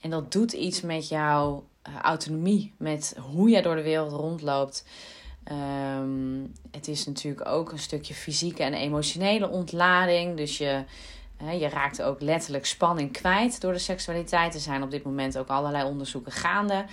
En 0.01 0.09
dat 0.09 0.31
doet 0.31 0.51
iets 0.51 0.81
met 0.81 1.07
jouw 1.07 1.63
uh, 1.89 1.95
autonomie, 2.01 2.73
met 2.77 3.15
hoe 3.19 3.49
jij 3.49 3.61
door 3.61 3.75
de 3.75 3.81
wereld 3.81 4.11
rondloopt. 4.11 4.85
Um, 5.51 6.53
het 6.71 6.87
is 6.87 7.05
natuurlijk 7.05 7.47
ook 7.47 7.71
een 7.71 7.79
stukje 7.79 8.13
fysieke 8.13 8.63
en 8.63 8.73
emotionele 8.73 9.49
ontlading. 9.49 10.37
Dus 10.37 10.57
je, 10.57 10.83
je 11.59 11.69
raakt 11.69 12.01
ook 12.01 12.21
letterlijk 12.21 12.65
spanning 12.65 13.11
kwijt 13.11 13.61
door 13.61 13.73
de 13.73 13.79
seksualiteit. 13.79 14.53
Er 14.53 14.59
zijn 14.59 14.83
op 14.83 14.91
dit 14.91 15.03
moment 15.03 15.37
ook 15.37 15.47
allerlei 15.47 15.85
onderzoeken 15.85 16.31
gaande. 16.31 16.85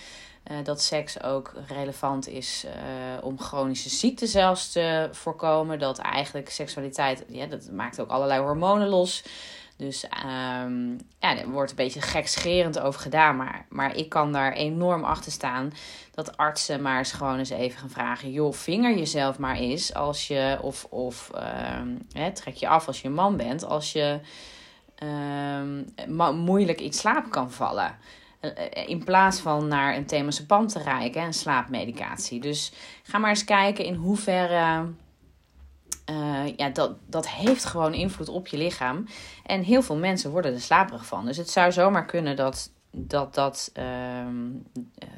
Uh, 0.50 0.56
dat 0.64 0.82
seks 0.82 1.22
ook 1.22 1.52
relevant 1.66 2.28
is 2.28 2.64
uh, 2.64 3.24
om 3.24 3.40
chronische 3.40 3.88
ziekten 3.88 4.28
zelfs 4.28 4.72
te 4.72 5.08
voorkomen. 5.12 5.78
Dat 5.78 5.98
eigenlijk 5.98 6.50
seksualiteit, 6.50 7.24
ja, 7.28 7.46
dat 7.46 7.70
maakt 7.70 8.00
ook 8.00 8.10
allerlei 8.10 8.40
hormonen 8.40 8.88
los. 8.88 9.24
Dus 9.76 10.04
um, 10.04 11.00
ja, 11.18 11.38
er 11.38 11.48
wordt 11.48 11.70
een 11.70 11.76
beetje 11.76 12.00
gekscherend 12.00 12.78
over 12.78 13.00
gedaan. 13.00 13.36
Maar, 13.36 13.66
maar 13.68 13.96
ik 13.96 14.08
kan 14.08 14.32
daar 14.32 14.52
enorm 14.52 15.04
achter 15.04 15.32
staan. 15.32 15.72
Dat 16.14 16.36
artsen 16.36 16.82
maar 16.82 16.98
eens 16.98 17.12
gewoon 17.12 17.38
eens 17.38 17.50
even 17.50 17.78
gaan 17.78 17.90
vragen. 17.90 18.30
Joh, 18.30 18.52
vinger 18.52 18.98
jezelf 18.98 19.38
maar 19.38 19.56
eens. 19.56 19.94
Als 19.94 20.26
je, 20.26 20.58
of 20.62 20.84
of 20.84 21.30
um, 21.80 22.06
hè, 22.12 22.32
trek 22.32 22.54
je 22.54 22.68
af 22.68 22.86
als 22.86 23.00
je 23.00 23.08
een 23.08 23.14
man 23.14 23.36
bent. 23.36 23.64
Als 23.64 23.92
je 23.92 24.20
um, 26.08 26.38
moeilijk 26.44 26.80
in 26.80 26.92
slaap 26.92 27.30
kan 27.30 27.50
vallen. 27.50 27.98
Eh, 28.40 28.88
in 28.88 29.04
plaats 29.04 29.40
van 29.40 29.68
naar 29.68 29.96
een 29.96 30.06
themazepam 30.06 30.66
te 30.66 30.82
reiken, 30.82 31.22
een 31.22 31.34
slaapmedicatie. 31.34 32.40
Dus 32.40 32.72
ga 33.02 33.18
maar 33.18 33.30
eens 33.30 33.44
kijken 33.44 33.84
in 33.84 33.94
hoeverre 33.94 34.86
uh, 36.10 36.56
ja, 36.56 36.68
dat, 36.68 36.96
dat 37.06 37.28
heeft 37.28 37.64
gewoon 37.64 37.94
invloed 37.94 38.28
op 38.28 38.46
je 38.46 38.56
lichaam. 38.56 39.06
En 39.44 39.62
heel 39.62 39.82
veel 39.82 39.96
mensen 39.96 40.30
worden 40.30 40.54
er 40.54 40.60
slaperig 40.60 41.06
van. 41.06 41.24
Dus 41.26 41.36
het 41.36 41.50
zou 41.50 41.72
zomaar 41.72 42.04
kunnen 42.04 42.36
dat 42.36 42.70
dat, 42.90 43.34
dat 43.34 43.70
uh, 43.78 43.84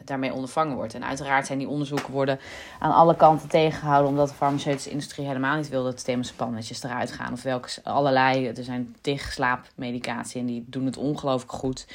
daarmee 0.05 0.33
ondervangen 0.33 0.77
wordt. 0.77 0.95
En 0.95 1.05
uiteraard 1.05 1.47
zijn 1.47 1.59
die 1.59 1.69
onderzoeken 1.69 2.13
worden 2.13 2.39
aan 2.79 2.93
alle 2.93 3.17
kanten 3.17 3.49
tegengehouden... 3.49 4.11
omdat 4.11 4.29
de 4.29 4.35
farmaceutische 4.35 4.91
industrie 4.91 5.27
helemaal 5.27 5.57
niet 5.57 5.69
wil 5.69 5.85
dat 5.85 6.05
themazepammetjes 6.05 6.83
eruit 6.83 7.13
gaan. 7.13 7.33
Of 7.33 7.43
welke 7.43 7.69
allerlei, 7.83 8.47
er 8.47 8.65
zijn 8.65 8.97
tig 9.01 9.33
slaapmedicatie 9.33 10.41
en 10.41 10.47
die 10.47 10.65
doen 10.67 10.87
het 10.87 10.97
ongelooflijk 10.97 11.53
goed. 11.53 11.87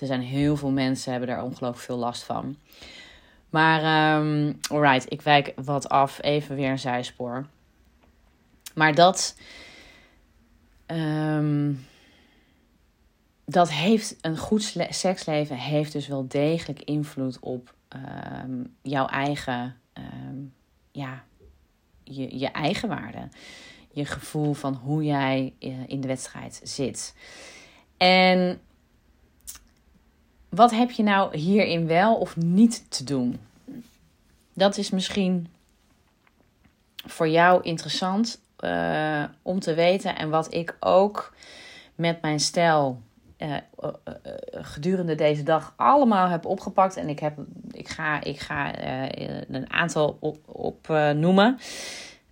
Er 0.00 0.06
zijn 0.06 0.20
heel 0.20 0.56
veel 0.56 0.70
mensen 0.70 1.10
hebben 1.10 1.28
daar 1.28 1.42
ongelooflijk 1.42 1.84
veel 1.84 1.96
last 1.96 2.22
van. 2.22 2.56
Maar, 3.50 4.16
um, 4.18 4.58
alright, 4.70 5.12
ik 5.12 5.22
wijk 5.22 5.52
wat 5.64 5.88
af. 5.88 6.22
Even 6.22 6.56
weer 6.56 6.70
een 6.70 6.78
zijspoor. 6.78 7.46
Maar 8.74 8.94
dat. 8.94 9.36
Um, 10.86 11.86
dat 13.50 13.70
heeft 13.70 14.16
een 14.20 14.36
goed 14.36 14.76
seksleven 14.90 15.56
heeft 15.56 15.92
dus 15.92 16.06
wel 16.06 16.28
degelijk 16.28 16.82
invloed 16.82 17.38
op 17.40 17.74
um, 18.42 18.76
jouw 18.82 19.06
eigen, 19.06 19.76
um, 19.94 20.54
ja, 20.92 21.24
je, 22.04 22.38
je 22.38 22.46
eigen 22.46 22.88
waarde. 22.88 23.28
Je 23.92 24.04
gevoel 24.04 24.54
van 24.54 24.74
hoe 24.74 25.04
jij 25.04 25.52
eh, 25.58 25.88
in 25.88 26.00
de 26.00 26.08
wedstrijd 26.08 26.60
zit. 26.62 27.14
En 27.96 28.60
wat 30.48 30.70
heb 30.70 30.90
je 30.90 31.02
nou 31.02 31.36
hierin 31.36 31.86
wel 31.86 32.16
of 32.16 32.36
niet 32.36 32.90
te 32.90 33.04
doen? 33.04 33.40
Dat 34.52 34.76
is 34.76 34.90
misschien 34.90 35.48
voor 37.06 37.28
jou 37.28 37.62
interessant 37.62 38.40
uh, 38.60 39.24
om 39.42 39.60
te 39.60 39.74
weten. 39.74 40.16
En 40.16 40.30
wat 40.30 40.54
ik 40.54 40.76
ook 40.80 41.34
met 41.94 42.22
mijn 42.22 42.40
stijl 42.40 43.02
uh, 43.38 43.56
gedurende 44.50 45.14
deze 45.14 45.42
dag 45.42 45.72
allemaal 45.76 46.28
heb 46.28 46.46
opgepakt. 46.46 46.96
En 46.96 47.08
ik, 47.08 47.18
heb, 47.18 47.38
ik 47.70 47.88
ga, 47.88 48.24
ik 48.24 48.40
ga 48.40 48.84
een 49.48 49.72
aantal 49.72 50.16
op, 50.20 50.38
op. 50.46 50.88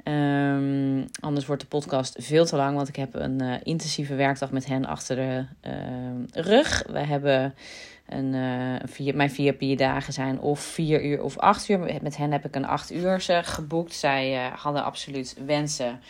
Um, 0.04 1.04
anders 1.20 1.46
wordt 1.46 1.62
de 1.62 1.68
podcast 1.68 2.16
veel 2.18 2.46
te 2.46 2.56
lang, 2.56 2.76
want 2.76 2.88
ik 2.88 2.96
heb 2.96 3.14
een 3.14 3.62
intensieve 3.62 4.14
werkdag 4.14 4.50
met 4.50 4.66
hen 4.66 4.84
achter 4.84 5.16
de 5.16 5.46
rug. 6.32 6.84
We 6.90 6.98
hebben 6.98 7.54
een, 8.06 8.34
vier, 8.88 9.16
mijn 9.16 9.30
vier 9.30 9.76
dagen 9.76 10.12
zijn 10.12 10.40
of 10.40 10.60
vier 10.60 11.04
uur 11.04 11.22
of 11.22 11.38
acht 11.38 11.68
uur. 11.68 11.78
Met 12.02 12.16
hen 12.16 12.32
heb 12.32 12.44
ik 12.44 12.54
een 12.54 12.66
acht 12.66 12.92
uur 12.92 13.20
geboekt. 13.42 13.94
Zij 13.94 14.50
hadden 14.54 14.84
absoluut 14.84 15.36
wensen 15.46 16.00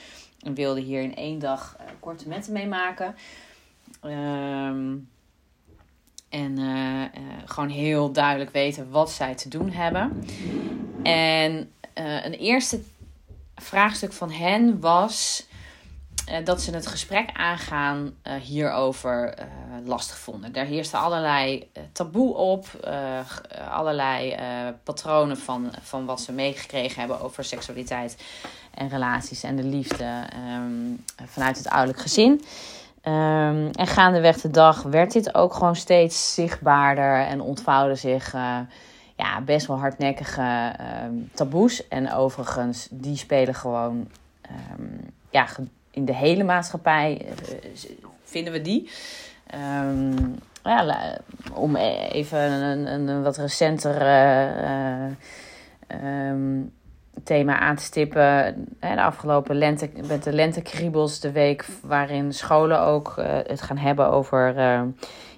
en 0.42 0.54
wilden 0.54 0.82
hier 0.82 1.02
in 1.02 1.16
één 1.16 1.38
dag 1.38 1.76
korte 2.00 2.28
metten 2.28 2.52
mee 2.52 2.68
maken. 2.68 3.14
Um, 4.06 5.08
en 6.28 6.58
uh, 6.58 7.00
uh, 7.00 7.08
gewoon 7.44 7.68
heel 7.68 8.12
duidelijk 8.12 8.50
weten 8.50 8.90
wat 8.90 9.10
zij 9.10 9.34
te 9.34 9.48
doen 9.48 9.70
hebben. 9.70 10.24
En 11.02 11.70
uh, 11.98 12.24
een 12.24 12.32
eerste 12.34 12.80
vraagstuk 13.54 14.12
van 14.12 14.30
hen 14.30 14.80
was 14.80 15.46
dat 16.44 16.62
ze 16.62 16.74
het 16.74 16.86
gesprek 16.86 17.30
aangaan 17.32 18.14
hierover 18.42 19.34
lastig 19.84 20.18
vonden. 20.18 20.52
Daar 20.52 20.64
heerste 20.64 20.96
allerlei 20.96 21.70
taboe 21.92 22.34
op, 22.34 22.66
allerlei 23.70 24.36
patronen 24.82 25.38
van, 25.38 25.70
van 25.82 26.04
wat 26.04 26.20
ze 26.20 26.32
meegekregen 26.32 26.98
hebben 26.98 27.20
over 27.20 27.44
seksualiteit 27.44 28.16
en 28.74 28.88
relaties 28.88 29.42
en 29.42 29.56
de 29.56 29.64
liefde 29.64 30.26
um, 30.56 31.04
vanuit 31.26 31.56
het 31.56 31.68
ouderlijk 31.68 32.00
gezin. 32.00 32.44
Um, 33.08 33.70
en 33.70 33.86
gaandeweg 33.86 34.40
de 34.40 34.50
dag 34.50 34.82
werd 34.82 35.12
dit 35.12 35.34
ook 35.34 35.54
gewoon 35.54 35.76
steeds 35.76 36.34
zichtbaarder 36.34 37.26
en 37.26 37.40
ontvouwde 37.40 37.94
zich 37.94 38.34
uh, 38.34 38.58
ja, 39.16 39.40
best 39.40 39.66
wel 39.66 39.78
hardnekkige 39.78 40.74
um, 41.04 41.30
taboes. 41.34 41.88
En 41.88 42.12
overigens, 42.12 42.88
die 42.90 43.16
spelen 43.16 43.54
gewoon 43.54 44.08
um, 44.78 45.00
ja, 45.30 45.46
in 45.90 46.04
de 46.04 46.14
hele 46.14 46.44
maatschappij, 46.44 47.26
uh, 47.26 47.32
vinden 48.24 48.52
we 48.52 48.62
die. 48.62 48.90
ja, 50.62 51.18
om 51.52 51.76
even 51.76 52.38
een, 52.38 53.08
een, 53.08 53.22
wat 53.22 53.36
recenter 53.36 54.02
uh, 54.02 55.14
thema 57.24 57.58
aan 57.58 57.76
te 57.76 57.82
stippen. 57.82 58.66
De 58.80 59.02
afgelopen 59.02 59.56
lente, 59.56 59.90
met 60.08 60.24
de 60.24 60.32
lentekriebels, 60.32 61.20
de 61.20 61.32
week 61.32 61.66
waarin 61.82 62.32
scholen 62.32 62.80
ook 62.80 63.14
uh, 63.18 63.26
het 63.28 63.62
gaan 63.62 63.78
hebben 63.78 64.10
over 64.10 64.56
uh, 64.56 64.82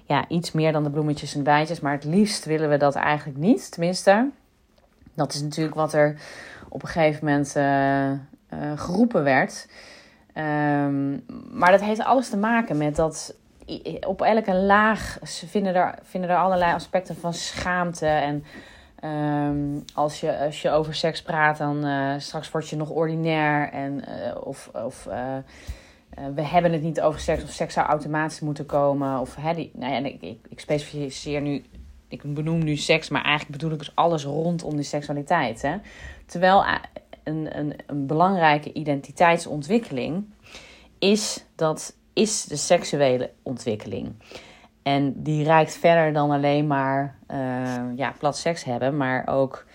ja, 0.03 0.27
iets 0.27 0.51
meer 0.51 0.71
dan 0.71 0.83
de 0.83 0.89
bloemetjes 0.89 1.35
en 1.35 1.43
bijtjes. 1.43 1.79
Maar 1.79 1.93
het 1.93 2.03
liefst 2.03 2.45
willen 2.45 2.69
we 2.69 2.77
dat 2.77 2.95
eigenlijk 2.95 3.39
niet. 3.39 3.71
Tenminste, 3.71 4.29
dat 5.13 5.33
is 5.33 5.41
natuurlijk 5.41 5.75
wat 5.75 5.93
er 5.93 6.19
op 6.69 6.81
een 6.81 6.89
gegeven 6.89 7.25
moment 7.25 7.55
uh, 7.57 8.77
geroepen 8.77 9.23
werd. 9.23 9.67
Um, 10.35 11.23
maar 11.51 11.71
dat 11.71 11.81
heeft 11.81 12.03
alles 12.03 12.29
te 12.29 12.37
maken 12.37 12.77
met 12.77 12.95
dat 12.95 13.35
op 14.07 14.21
elke 14.21 14.53
laag 14.53 15.17
vinden 15.23 15.75
er, 15.75 15.95
vinden 16.03 16.29
er 16.29 16.37
allerlei 16.37 16.73
aspecten 16.73 17.15
van 17.15 17.33
schaamte 17.33 18.05
en 18.05 18.43
Um, 19.03 19.83
als, 19.93 20.19
je, 20.19 20.37
als 20.37 20.61
je 20.61 20.69
over 20.69 20.95
seks 20.95 21.21
praat, 21.21 21.57
dan 21.57 21.85
uh, 21.85 22.13
straks 22.17 22.51
word 22.51 22.69
je 22.69 22.75
nog 22.75 22.89
ordinair. 22.89 23.71
En, 23.71 24.03
uh, 24.09 24.35
of 24.43 24.69
of 24.73 25.07
uh, 25.09 25.37
we 26.35 26.41
hebben 26.41 26.71
het 26.71 26.81
niet 26.81 27.01
over 27.01 27.19
seks, 27.19 27.43
of 27.43 27.49
seks 27.49 27.73
zou 27.73 27.87
automatisch 27.87 28.39
moeten 28.39 28.65
komen. 28.65 29.19
Of, 29.19 29.35
hè, 29.35 29.53
die, 29.53 29.71
nou 29.73 29.93
ja, 29.93 30.09
ik, 30.09 30.21
ik, 30.21 30.37
ik 30.49 30.59
specificeer 30.59 31.41
nu, 31.41 31.63
ik 32.07 32.33
benoem 32.33 32.63
nu 32.63 32.75
seks, 32.75 33.09
maar 33.09 33.23
eigenlijk 33.23 33.51
bedoel 33.51 33.71
ik 33.71 33.79
dus 33.79 33.95
alles 33.95 34.23
rondom 34.23 34.75
die 34.75 34.83
seksualiteit. 34.85 35.61
Hè? 35.61 35.77
Terwijl 36.25 36.65
een, 37.23 37.57
een, 37.57 37.73
een 37.87 38.05
belangrijke 38.05 38.73
identiteitsontwikkeling 38.73 40.25
is, 40.99 41.45
dat, 41.55 41.95
is 42.13 42.43
de 42.43 42.55
seksuele 42.55 43.31
ontwikkeling. 43.43 44.13
En 44.83 45.23
die 45.23 45.43
reikt 45.43 45.77
verder 45.77 46.13
dan 46.13 46.31
alleen 46.31 46.67
maar 46.67 47.15
uh, 47.31 47.95
ja, 47.95 48.13
plat 48.19 48.37
seks 48.37 48.63
hebben, 48.63 48.97
maar 48.97 49.27
ook 49.27 49.65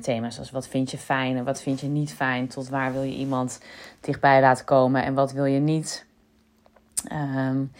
thema's 0.00 0.38
als 0.38 0.50
wat 0.50 0.68
vind 0.68 0.90
je 0.90 0.98
fijn 0.98 1.36
en 1.36 1.44
wat 1.44 1.62
vind 1.62 1.80
je 1.80 1.86
niet 1.86 2.14
fijn, 2.14 2.48
tot 2.48 2.68
waar 2.68 2.92
wil 2.92 3.02
je 3.02 3.14
iemand 3.14 3.60
dichtbij 4.00 4.40
laten 4.40 4.64
komen 4.64 5.04
en 5.04 5.14
wat 5.14 5.32
wil 5.32 5.44
je 5.44 5.58
niet. 5.58 6.06
Um, 7.12 7.72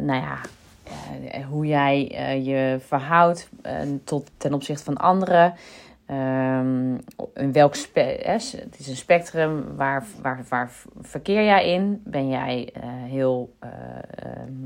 nou 0.00 0.22
ja, 0.22 0.38
hoe 1.48 1.66
jij 1.66 2.04
je 2.44 2.80
verhoudt 2.86 3.48
tot, 4.04 4.30
ten 4.36 4.54
opzichte 4.54 4.84
van 4.84 4.96
anderen. 4.96 5.54
Um, 6.12 6.98
in 7.34 7.52
welk 7.52 7.76
het 7.94 8.78
is 8.78 8.88
een 8.88 8.96
spectrum, 8.96 9.76
waar, 9.76 10.04
waar, 10.22 10.44
waar 10.48 10.70
verkeer 11.00 11.44
jij 11.44 11.72
in? 11.72 12.02
Ben 12.04 12.28
jij 12.28 12.74
uh, 12.76 12.82
heel 12.84 13.56
uh, 13.64 13.70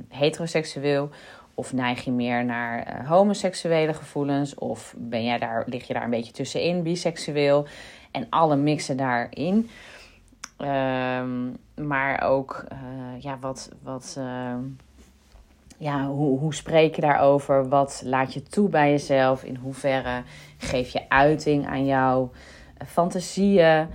heteroseksueel 0.09 1.11
of 1.55 1.73
neig 1.73 2.05
je 2.05 2.13
meer 2.13 2.45
naar 2.45 3.01
uh, 3.01 3.09
homoseksuele 3.09 3.95
gevoelens? 3.95 4.55
Of 4.55 4.95
ben 4.99 5.25
jij 5.25 5.39
daar, 5.39 5.63
lig 5.67 5.87
je 5.87 5.93
daar 5.93 6.05
een 6.05 6.11
beetje 6.11 6.33
tussenin, 6.33 6.83
biseksueel? 6.83 7.67
En 8.11 8.27
alle 8.31 8.57
mixen 8.57 8.97
daarin. 8.97 9.69
Um, 10.59 11.57
maar 11.87 12.23
ook, 12.23 12.65
ja, 13.19 13.39
wat, 13.39 13.71
wat 13.83 14.21
ja, 15.79 16.07
hoe, 16.07 16.39
hoe 16.39 16.55
spreek 16.55 16.95
je 16.95 17.01
daarover? 17.01 17.69
Wat 17.69 18.03
laat 18.05 18.35
je 18.35 18.43
toe 18.43 18.69
bij 18.69 18.91
jezelf? 18.91 19.45
In 19.45 19.57
hoeverre 19.57 20.23
geef 20.59 20.89
je 20.89 21.09
uiting 21.09 21.67
aan 21.67 21.87
jouw 21.87 22.31
uh, 22.83 22.89
fantasieën? 22.89 23.89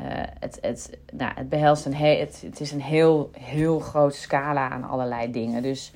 Uh, 0.00 0.06
het, 0.40 0.58
het, 0.60 0.98
nou, 1.12 1.32
het 1.34 1.48
behelst 1.48 1.86
een 1.86 1.94
heel, 1.94 2.18
het, 2.18 2.42
het 2.46 2.60
is 2.60 2.72
een 2.72 2.82
heel, 2.82 3.30
heel 3.38 3.78
grote 3.78 4.16
scala 4.16 4.68
aan 4.68 4.84
allerlei 4.84 5.30
dingen. 5.30 5.62
Dus, 5.62 5.92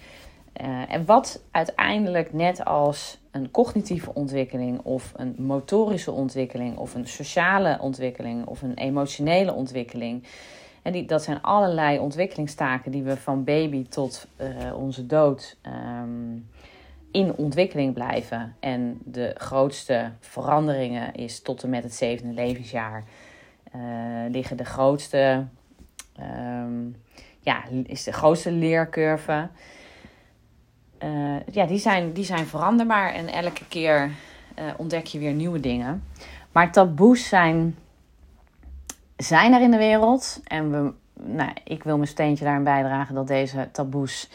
uh, 0.62 0.92
en 0.92 1.04
wat 1.04 1.42
uiteindelijk 1.50 2.32
net 2.32 2.64
als 2.64 3.18
een 3.30 3.50
cognitieve 3.50 4.14
ontwikkeling 4.14 4.80
of 4.82 5.12
een 5.16 5.34
motorische 5.38 6.12
ontwikkeling 6.12 6.76
of 6.76 6.94
een 6.94 7.06
sociale 7.06 7.78
ontwikkeling 7.80 8.46
of 8.46 8.62
een 8.62 8.74
emotionele 8.74 9.52
ontwikkeling 9.52 10.24
en 10.82 10.92
die, 10.92 11.06
dat 11.06 11.22
zijn 11.22 11.42
allerlei 11.42 11.98
ontwikkelingstaken 11.98 12.92
die 12.92 13.02
we 13.02 13.16
van 13.16 13.44
baby 13.44 13.86
tot 13.88 14.26
uh, 14.40 14.74
onze 14.74 15.06
dood 15.06 15.56
um, 16.02 16.48
in 17.10 17.34
ontwikkeling 17.34 17.94
blijven. 17.94 18.56
En 18.60 18.98
de 19.04 19.34
grootste 19.38 20.10
veranderingen 20.20 21.14
is 21.14 21.42
tot 21.42 21.62
en 21.62 21.70
met 21.70 21.82
het 21.82 21.94
zevende 21.94 22.34
levensjaar 22.34 23.04
uh, 23.76 23.82
liggen 24.30 24.56
de 24.56 24.64
grootste, 24.64 25.46
um, 26.20 26.96
ja, 27.40 27.62
is 27.86 28.04
de 28.04 28.12
grootste 28.12 28.52
leercurve. 28.52 29.48
Uh, 31.04 31.36
ja, 31.50 31.66
die 31.66 31.78
zijn, 31.78 32.12
die 32.12 32.24
zijn 32.24 32.46
veranderbaar 32.46 33.14
en 33.14 33.28
elke 33.28 33.66
keer 33.68 34.10
ontdek 34.76 35.06
je 35.06 35.18
weer 35.18 35.32
nieuwe 35.32 35.60
dingen. 35.60 36.04
Maar 36.52 36.72
taboes 36.72 37.28
zijn 37.28 37.76
zijn 39.22 39.52
er 39.52 39.60
in 39.60 39.70
de 39.70 39.76
wereld. 39.76 40.40
En 40.44 40.70
we, 40.70 40.92
nou, 41.22 41.50
ik 41.64 41.82
wil 41.82 41.96
mijn 41.96 42.08
steentje 42.08 42.44
daarin 42.44 42.64
bijdragen 42.64 43.14
dat 43.14 43.26
deze 43.26 43.68
taboes 43.72 44.30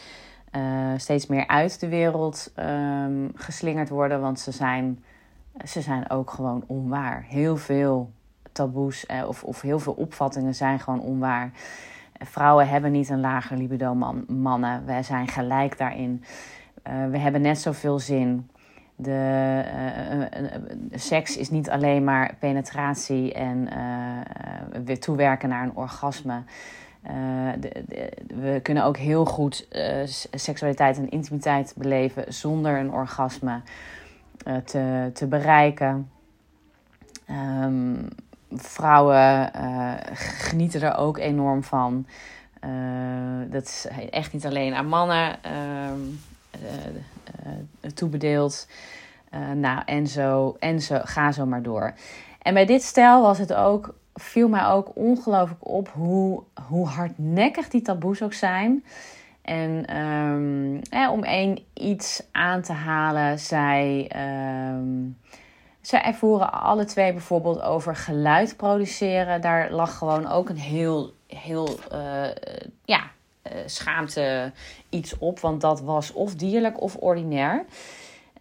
uh, 0.56 0.92
steeds 0.96 1.26
meer 1.26 1.46
uit 1.46 1.80
de 1.80 1.88
wereld 1.88 2.52
um, 2.58 3.32
geslingerd 3.34 3.88
worden. 3.88 4.20
Want 4.20 4.40
ze 4.40 4.50
zijn, 4.50 5.04
ze 5.64 5.80
zijn 5.80 6.10
ook 6.10 6.30
gewoon 6.30 6.64
onwaar. 6.66 7.24
Heel 7.28 7.56
veel 7.56 8.10
taboes 8.52 9.04
uh, 9.10 9.28
of, 9.28 9.44
of 9.44 9.60
heel 9.60 9.78
veel 9.78 9.92
opvattingen 9.92 10.54
zijn 10.54 10.80
gewoon 10.80 11.00
onwaar. 11.00 11.50
Vrouwen 12.18 12.68
hebben 12.68 12.92
niet 12.92 13.08
een 13.08 13.20
lager 13.20 13.56
libido 13.56 13.94
man, 13.94 14.24
mannen. 14.28 14.86
Wij 14.86 15.02
zijn 15.02 15.28
gelijk 15.28 15.78
daarin. 15.78 16.24
Uh, 16.88 17.10
we 17.10 17.18
hebben 17.18 17.40
net 17.40 17.58
zoveel 17.58 17.98
zin. 17.98 18.50
De, 18.98 19.62
uh, 20.32 20.98
seks 20.98 21.36
is 21.36 21.50
niet 21.50 21.70
alleen 21.70 22.04
maar 22.04 22.34
penetratie 22.38 23.32
en 23.32 23.68
weer 24.84 25.00
toewerken 25.00 25.48
naar 25.48 25.62
een 25.62 25.76
orgasme. 25.76 26.42
De, 27.60 27.84
we 28.26 28.60
kunnen 28.62 28.84
ook 28.84 28.96
heel 28.96 29.24
goed 29.24 29.68
seksualiteit 30.30 30.96
en 30.96 31.10
intimiteit 31.10 31.74
beleven 31.76 32.34
zonder 32.34 32.78
een 32.78 32.92
orgasme 32.92 33.60
te, 34.64 35.10
te 35.12 35.26
bereiken. 35.26 36.10
Um, 37.30 38.08
vrouwen 38.50 39.50
genieten 40.14 40.82
er 40.82 40.96
ook 40.96 41.18
enorm 41.18 41.62
van. 41.62 42.06
dat 43.48 43.62
is 43.62 43.86
echt 44.10 44.32
niet 44.32 44.46
alleen 44.46 44.74
aan 44.74 44.88
mannen. 44.88 45.38
Ehm, 47.44 47.54
uh, 47.80 47.90
toebedeeld. 47.90 48.66
Uh, 49.34 49.50
nou, 49.50 49.82
en 49.86 50.06
zo, 50.06 50.56
en 50.58 50.80
zo, 50.80 51.00
ga 51.02 51.32
zo 51.32 51.46
maar 51.46 51.62
door. 51.62 51.94
En 52.42 52.54
bij 52.54 52.66
dit 52.66 52.82
stel 52.82 53.22
was 53.22 53.38
het 53.38 53.54
ook, 53.54 53.94
viel 54.14 54.48
mij 54.48 54.66
ook 54.66 54.90
ongelooflijk 54.94 55.68
op 55.68 55.88
hoe, 55.88 56.42
hoe 56.68 56.86
hardnekkig 56.86 57.68
die 57.68 57.82
taboes 57.82 58.22
ook 58.22 58.32
zijn. 58.32 58.84
En 59.42 59.96
um, 60.00 60.80
eh, 60.90 61.10
om 61.12 61.22
één 61.22 61.58
iets 61.74 62.22
aan 62.32 62.62
te 62.62 62.72
halen, 62.72 63.38
zij, 63.38 64.10
um, 64.76 65.18
zij 65.80 66.02
ervoeren 66.02 66.52
alle 66.52 66.84
twee 66.84 67.12
bijvoorbeeld 67.12 67.62
over 67.62 67.96
geluid 67.96 68.56
produceren. 68.56 69.40
Daar 69.40 69.70
lag 69.70 69.98
gewoon 69.98 70.28
ook 70.28 70.48
een 70.48 70.58
heel, 70.58 71.14
heel 71.26 71.68
uh, 71.92 72.28
ja, 72.84 73.10
schaamte 73.66 74.52
iets 74.88 75.18
op, 75.18 75.40
want 75.40 75.60
dat 75.60 75.80
was 75.80 76.12
of 76.12 76.34
dierlijk 76.34 76.80
of 76.80 76.96
ordinair. 76.96 77.64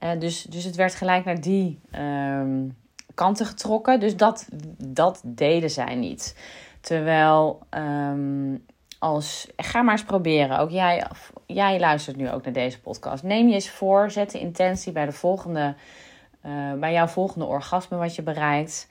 Uh, 0.03 0.19
dus, 0.19 0.43
dus 0.43 0.63
het 0.63 0.75
werd 0.75 0.95
gelijk 0.95 1.25
naar 1.25 1.41
die 1.41 1.79
um, 1.95 2.77
kanten 3.13 3.45
getrokken. 3.45 3.99
Dus 3.99 4.17
dat, 4.17 4.47
dat 4.77 5.21
deden 5.23 5.69
zij 5.69 5.95
niet. 5.95 6.35
Terwijl 6.81 7.59
um, 7.69 8.65
als. 8.99 9.47
Ga 9.57 9.81
maar 9.81 9.93
eens 9.93 10.03
proberen. 10.03 10.59
Ook 10.59 10.69
jij, 10.69 11.05
jij 11.45 11.79
luistert 11.79 12.15
nu 12.15 12.31
ook 12.31 12.43
naar 12.43 12.53
deze 12.53 12.81
podcast. 12.81 13.23
Neem 13.23 13.47
je 13.47 13.53
eens 13.53 13.69
voor. 13.69 14.11
Zet 14.11 14.31
de 14.31 14.39
intentie 14.39 14.91
bij 14.91 15.05
de 15.05 15.11
volgende. 15.11 15.75
Uh, 16.45 16.73
bij 16.73 16.93
jouw 16.93 17.07
volgende 17.07 17.45
orgasme 17.45 17.97
wat 17.97 18.15
je 18.15 18.21
bereikt. 18.21 18.87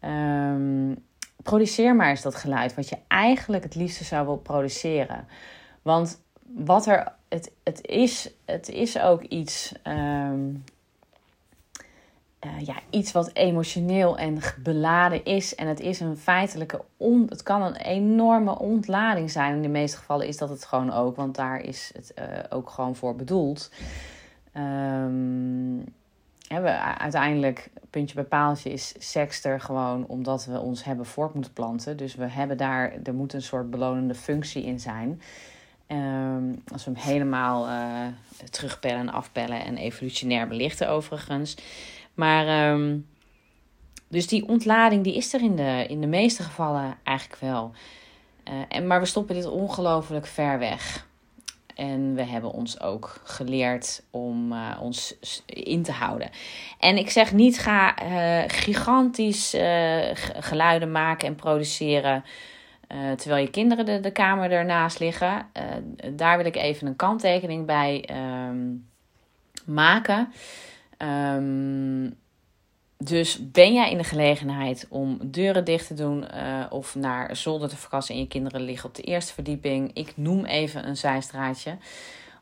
Um, 0.00 1.04
produceer 1.42 1.96
maar 1.96 2.08
eens 2.08 2.22
dat 2.22 2.34
geluid 2.34 2.74
wat 2.74 2.88
je 2.88 2.96
eigenlijk 3.08 3.62
het 3.62 3.74
liefste 3.74 4.04
zou 4.04 4.26
willen 4.26 4.42
produceren. 4.42 5.26
Want 5.84 6.20
wat 6.42 6.86
er, 6.86 7.12
het, 7.28 7.52
het, 7.62 7.86
is, 7.86 8.30
het 8.44 8.68
is 8.68 8.98
ook 8.98 9.22
iets, 9.22 9.74
um, 9.86 10.64
uh, 12.46 12.60
ja, 12.60 12.74
iets 12.90 13.12
wat 13.12 13.34
emotioneel 13.34 14.18
en 14.18 14.38
beladen 14.62 15.24
is. 15.24 15.54
En 15.54 15.66
het 15.66 15.80
is 15.80 16.00
een 16.00 16.16
feitelijke, 16.16 16.84
on, 16.96 17.26
het 17.28 17.42
kan 17.42 17.62
een 17.62 17.76
enorme 17.76 18.58
ontlading 18.58 19.30
zijn. 19.30 19.54
In 19.54 19.62
de 19.62 19.68
meeste 19.68 19.96
gevallen 19.96 20.26
is 20.26 20.36
dat 20.36 20.48
het 20.48 20.64
gewoon 20.64 20.92
ook, 20.92 21.16
want 21.16 21.34
daar 21.34 21.60
is 21.60 21.90
het 21.94 22.12
uh, 22.18 22.24
ook 22.48 22.70
gewoon 22.70 22.96
voor 22.96 23.16
bedoeld. 23.16 23.70
Um, 24.56 25.84
we, 26.48 26.78
uiteindelijk, 26.98 27.70
puntje 27.90 28.14
bij 28.14 28.24
paaltje, 28.24 28.70
is 28.70 28.94
seks 28.98 29.44
er 29.44 29.60
gewoon 29.60 30.06
omdat 30.06 30.44
we 30.44 30.58
ons 30.58 30.84
hebben 30.84 31.06
voort 31.06 31.34
moeten 31.34 31.52
planten. 31.52 31.96
Dus 31.96 32.14
we 32.14 32.26
hebben 32.26 32.56
daar, 32.56 32.92
er 33.02 33.14
moet 33.14 33.32
een 33.32 33.42
soort 33.42 33.70
belonende 33.70 34.14
functie 34.14 34.64
in 34.64 34.80
zijn. 34.80 35.20
Um, 35.94 36.62
als 36.72 36.84
we 36.84 36.90
hem 36.90 37.00
helemaal 37.00 37.68
uh, 37.68 38.06
terugpellen 38.50 38.98
en 38.98 39.12
afpellen 39.12 39.64
en 39.64 39.76
evolutionair 39.76 40.48
belichten 40.48 40.88
overigens. 40.88 41.56
Maar 42.14 42.70
um, 42.72 43.06
dus 44.08 44.26
die 44.26 44.48
ontlading 44.48 45.04
die 45.04 45.14
is 45.14 45.34
er 45.34 45.40
in 45.40 45.56
de, 45.56 45.86
in 45.88 46.00
de 46.00 46.06
meeste 46.06 46.42
gevallen 46.42 46.96
eigenlijk 47.02 47.40
wel. 47.40 47.72
Uh, 48.48 48.54
en, 48.68 48.86
maar 48.86 49.00
we 49.00 49.06
stoppen 49.06 49.34
dit 49.34 49.46
ongelooflijk 49.46 50.26
ver 50.26 50.58
weg. 50.58 51.06
En 51.74 52.14
we 52.14 52.22
hebben 52.22 52.52
ons 52.52 52.80
ook 52.80 53.20
geleerd 53.24 54.02
om 54.10 54.52
uh, 54.52 54.78
ons 54.80 55.16
in 55.46 55.82
te 55.82 55.92
houden. 55.92 56.30
En 56.78 56.96
ik 56.96 57.10
zeg 57.10 57.32
niet 57.32 57.58
ga 57.58 57.94
gigantisch 58.46 59.56
geluiden 60.38 60.92
maken 60.92 61.28
en 61.28 61.34
produceren 61.34 62.24
uh, 62.94 63.12
terwijl 63.12 63.44
je 63.44 63.50
kinderen 63.50 63.84
de, 63.84 64.00
de 64.00 64.10
kamer 64.10 64.52
ernaast 64.52 64.98
liggen. 64.98 65.46
Uh, 65.56 65.62
daar 66.12 66.36
wil 66.36 66.46
ik 66.46 66.56
even 66.56 66.86
een 66.86 66.96
kanttekening 66.96 67.66
bij 67.66 68.08
um, 68.48 68.88
maken. 69.64 70.32
Um, 70.98 72.16
dus 72.98 73.50
ben 73.50 73.72
jij 73.72 73.90
in 73.90 73.98
de 73.98 74.04
gelegenheid 74.04 74.86
om 74.88 75.18
deuren 75.22 75.64
dicht 75.64 75.86
te 75.86 75.94
doen 75.94 76.24
uh, 76.34 76.66
of 76.70 76.94
naar 76.94 77.36
zolder 77.36 77.68
te 77.68 77.76
verkassen 77.76 78.14
en 78.14 78.20
je 78.20 78.28
kinderen 78.28 78.60
liggen 78.60 78.88
op 78.88 78.94
de 78.94 79.02
eerste 79.02 79.32
verdieping? 79.32 79.90
Ik 79.94 80.12
noem 80.16 80.44
even 80.44 80.88
een 80.88 80.96
zijstraatje. 80.96 81.76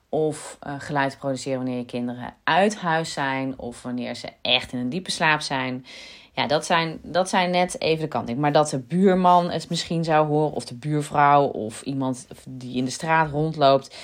Of 0.09 0.59
geluid 0.79 1.19
produceren 1.19 1.59
wanneer 1.59 1.79
je 1.79 1.85
kinderen 1.85 2.35
uit 2.45 2.77
huis 2.77 3.13
zijn 3.13 3.59
of 3.59 3.83
wanneer 3.83 4.15
ze 4.15 4.29
echt 4.43 4.73
in 4.73 4.79
een 4.79 4.89
diepe 4.89 5.11
slaap 5.11 5.41
zijn. 5.41 5.85
Ja, 6.33 6.47
dat 6.47 6.67
zijn, 6.67 6.99
dat 7.03 7.29
zijn 7.29 7.51
net 7.51 7.81
even 7.81 8.03
de 8.03 8.09
kanting. 8.09 8.39
Maar 8.39 8.53
dat 8.53 8.69
de 8.69 8.79
buurman 8.79 9.51
het 9.51 9.69
misschien 9.69 10.05
zou 10.05 10.27
horen, 10.27 10.53
of 10.53 10.65
de 10.65 10.75
buurvrouw, 10.75 11.45
of 11.45 11.83
iemand 11.83 12.27
die 12.49 12.77
in 12.77 12.85
de 12.85 12.91
straat 12.91 13.31
rondloopt. 13.31 13.97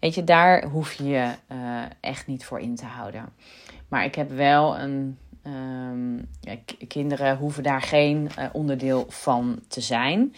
Weet 0.00 0.14
je, 0.14 0.24
daar 0.24 0.64
hoef 0.64 0.92
je 0.92 1.04
je 1.04 1.30
uh, 1.52 1.82
echt 2.00 2.26
niet 2.26 2.44
voor 2.44 2.60
in 2.60 2.76
te 2.76 2.84
houden. 2.84 3.28
Maar 3.88 4.04
ik 4.04 4.14
heb 4.14 4.30
wel 4.30 4.78
een, 4.78 5.18
Ehm, 5.48 6.16
ja, 6.40 6.56
kinderen 6.88 7.36
hoeven 7.36 7.62
daar 7.62 7.82
geen 7.82 8.30
onderdeel 8.52 9.04
van 9.08 9.60
te 9.68 9.80
zijn. 9.80 10.34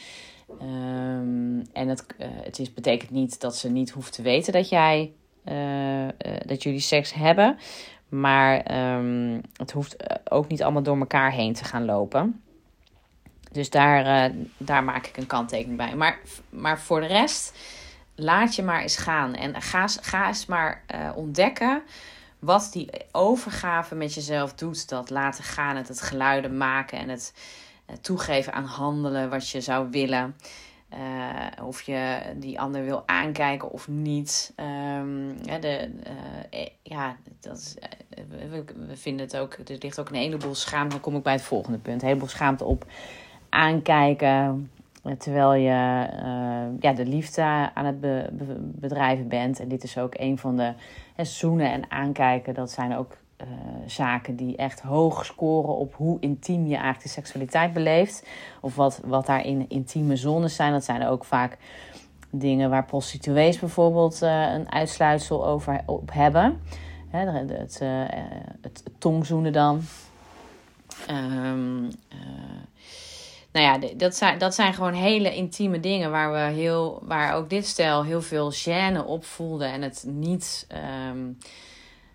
Ehm, 0.61 1.61
en 1.73 1.89
het, 1.89 2.07
het 2.19 2.59
is, 2.59 2.75
betekent 2.75 3.11
niet 3.11 3.41
dat 3.41 3.57
ze 3.57 3.71
niet 3.71 3.91
hoeft 3.91 4.13
te 4.13 4.23
weten 4.23 4.53
dat 4.53 4.69
jij 4.69 5.13
dat 6.47 6.63
jullie 6.63 6.81
seks 6.81 7.13
hebben. 7.15 7.57
Maar 8.11 8.61
ehm, 8.61 9.41
het 9.57 9.71
hoeft 9.71 9.97
ook 10.31 10.49
niet 10.49 10.63
allemaal 10.63 10.83
door 10.83 10.99
elkaar 10.99 11.33
heen 11.33 11.55
te 11.55 11.65
gaan 11.65 11.85
lopen. 11.85 12.43
Dus 13.53 13.71
daar, 13.71 14.31
daar 14.57 14.85
maak 14.85 15.07
ik 15.07 15.17
een 15.17 15.27
kanttekening 15.27 15.77
bij. 15.77 15.95
Maar, 15.97 16.19
maar 16.49 16.81
voor 16.81 17.01
de 17.01 17.07
rest 17.07 17.59
laat 18.15 18.55
je 18.55 18.63
maar 18.63 18.83
eens 18.83 18.97
gaan. 18.97 19.35
En 19.35 19.63
ga, 19.63 19.87
ga 19.87 20.27
eens 20.27 20.47
maar 20.47 20.83
uh, 20.95 21.11
ontdekken 21.15 21.83
wat 22.39 22.69
die 22.73 22.91
overgave 23.13 23.95
met 23.95 24.15
jezelf 24.15 24.55
doet. 24.55 24.89
Dat 24.89 25.11
laten 25.11 25.45
gaan, 25.45 25.77
het, 25.77 25.89
het 25.89 26.01
geluiden 26.01 26.57
maken 26.57 26.99
en 26.99 27.09
het 27.09 27.33
toegeven 28.01 28.53
aan 28.53 28.65
handelen 28.65 29.31
wat 29.31 29.49
je 29.49 29.61
zou 29.61 29.91
willen. 29.91 30.37
Uh, 30.95 31.67
of 31.67 31.83
je 31.83 32.21
die 32.37 32.61
ander 32.61 32.85
wil 32.85 33.03
aankijken 33.07 33.71
of 33.71 33.89
niet. 33.89 34.53
Ja, 35.43 35.59
de, 35.59 35.91
ja, 36.83 37.17
dat 37.41 37.57
is, 37.57 37.77
we, 38.29 38.65
vinden 38.97 39.27
het 39.27 39.37
ook. 39.37 39.53
Er 39.53 39.77
ligt 39.79 40.01
ook 40.01 40.09
een 40.09 40.15
heleboel 40.15 40.55
schaamte. 40.55 40.91
Dan 40.91 41.01
kom 41.01 41.17
ik 41.17 41.23
bij 41.23 41.33
het 41.33 41.43
volgende 41.43 41.79
punt. 41.79 42.03
Een 42.03 42.09
heleboel 42.09 42.29
schaamte 42.29 42.65
op 42.65 42.87
aankijken 43.49 44.71
Terwijl 45.19 45.55
je 45.55 45.69
ja, 46.81 46.93
de 46.93 47.07
liefde 47.07 47.71
aan 47.75 47.85
het 47.85 48.01
be 48.01 48.29
bedrijven 48.63 49.29
bent. 49.29 49.61
En 49.61 49.69
dit 49.69 49.83
is 49.83 49.99
ook 49.99 50.15
een 50.17 50.39
van 50.39 50.57
de 50.57 50.73
hè, 51.15 51.25
zoenen 51.25 51.73
en 51.73 51.91
aankijken. 51.91 52.55
Dat 52.55 52.71
zijn 52.71 52.97
ook 52.97 53.17
uh, 53.41 53.47
zaken 53.87 54.37
die 54.37 54.57
echt 54.57 54.81
hoog 54.81 55.25
scoren 55.25 55.77
op 55.77 55.95
hoe 55.95 56.21
intiem 56.21 56.67
je 56.67 56.75
eigenlijk 56.75 57.03
de 57.03 57.09
seksualiteit 57.09 57.73
beleeft. 57.73 58.27
Of 58.61 58.75
wat, 58.75 59.01
wat 59.05 59.27
daar 59.27 59.47
in 59.47 59.69
intieme 59.69 60.17
zones 60.17 60.55
zijn. 60.55 60.73
Dat 60.73 60.85
zijn 60.85 61.07
ook 61.07 61.25
vaak 61.25 61.59
dingen 62.31 62.71
waar 62.71 62.85
prostituees 62.85 63.59
bijvoorbeeld 63.59 64.23
uh, 64.23 64.53
een 64.53 64.73
uitsluitsel 64.73 65.47
over 65.47 65.83
op 65.87 66.13
hebben. 66.13 66.61
Hè, 67.09 67.31
het, 67.31 67.51
het, 67.51 67.81
het, 68.61 68.83
tongzoenen 68.99 69.53
dan. 69.53 69.83
Um, 71.11 71.91
nou 73.53 73.67
ja, 73.67 73.95
dat 73.97 74.17
zijn, 74.17 74.39
dat 74.39 74.55
zijn 74.55 74.75
gewoon 74.75 74.93
hele 74.93 75.35
intieme 75.35 75.81
dingen 75.81 76.11
waar 76.11 76.33
we 76.33 76.55
heel, 76.55 77.03
waar 77.03 77.35
ook 77.35 77.51
dit 77.51 77.67
stel 77.67 78.05
heel 78.05 78.23
veel 78.23 78.53
gêne 78.53 79.05
op 79.07 79.25
voelde 79.25 79.65
en 79.65 79.83
het 79.83 80.05
niet 80.09 80.67
um, 81.09 81.39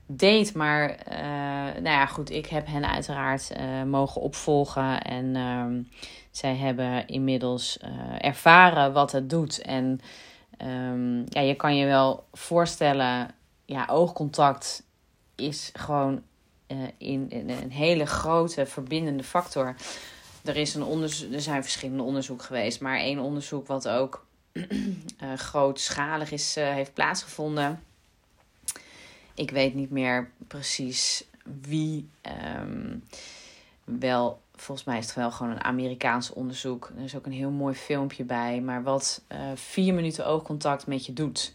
deed. 0.06 0.54
Maar 0.54 0.90
uh, 0.90 1.82
nou 1.82 1.84
ja, 1.84 2.06
goed, 2.06 2.30
ik 2.30 2.46
heb 2.46 2.68
hen 2.68 2.90
uiteraard 2.90 3.52
uh, 3.58 3.84
mogen 3.84 4.22
opvolgen 4.22 5.02
en 5.02 5.36
um, 5.36 5.90
zij 6.32 6.56
hebben 6.56 7.08
inmiddels 7.08 7.78
uh, 7.84 7.90
ervaren 8.18 8.94
wat 8.94 9.12
het 9.12 9.30
doet. 9.30 9.62
En 9.62 10.00
um, 10.62 11.26
ja, 11.30 11.42
je 11.42 11.56
kan 11.56 11.76
je 11.76 11.86
wel 11.86 12.26
voorstellen, 12.34 13.36
ja, 13.66 13.86
oogcontact 13.90 14.84
is 15.36 15.70
gewoon 15.74 16.22
in, 16.98 17.30
in 17.30 17.50
een 17.50 17.72
hele 17.72 18.06
grote 18.06 18.66
verbindende 18.66 19.24
factor 19.24 19.76
er, 20.44 20.58
is 20.58 20.76
een 20.76 21.02
er 21.32 21.42
zijn 21.42 21.64
verschillende 21.64 22.04
onderzoeken 22.04 22.46
geweest, 22.46 22.82
maar 22.82 22.98
één 22.98 23.20
onderzoek 23.20 23.68
wat 23.68 23.88
ook 23.88 24.26
grootschalig 25.36 26.32
is, 26.32 26.56
heeft 26.56 26.94
plaatsgevonden. 26.94 27.84
Ik 29.36 29.52
weet 29.52 29.74
niet 29.74 29.92
meer 29.92 30.30
precies 30.48 31.26
wie. 31.62 32.10
Um, 32.60 33.04
wel, 33.84 34.42
volgens 34.56 34.88
mij 34.88 34.98
is 34.98 35.06
het 35.06 35.16
wel 35.16 35.32
gewoon 35.32 35.52
een 35.52 35.64
Amerikaans 35.64 36.34
onderzoek. 36.34 36.92
Er 36.98 37.04
is 37.04 37.16
ook 37.16 37.26
een 37.26 37.32
heel 37.32 37.52
mooi 37.52 37.76
filmpje 37.76 38.24
bij. 38.24 38.62
Maar 38.62 38.84
wat 38.84 39.22
uh, 39.32 39.38
vier 39.56 39.94
minuten 39.94 40.26
oogcontact 40.26 40.88
met 40.88 41.06
je 41.06 41.14
doet. 41.14 41.54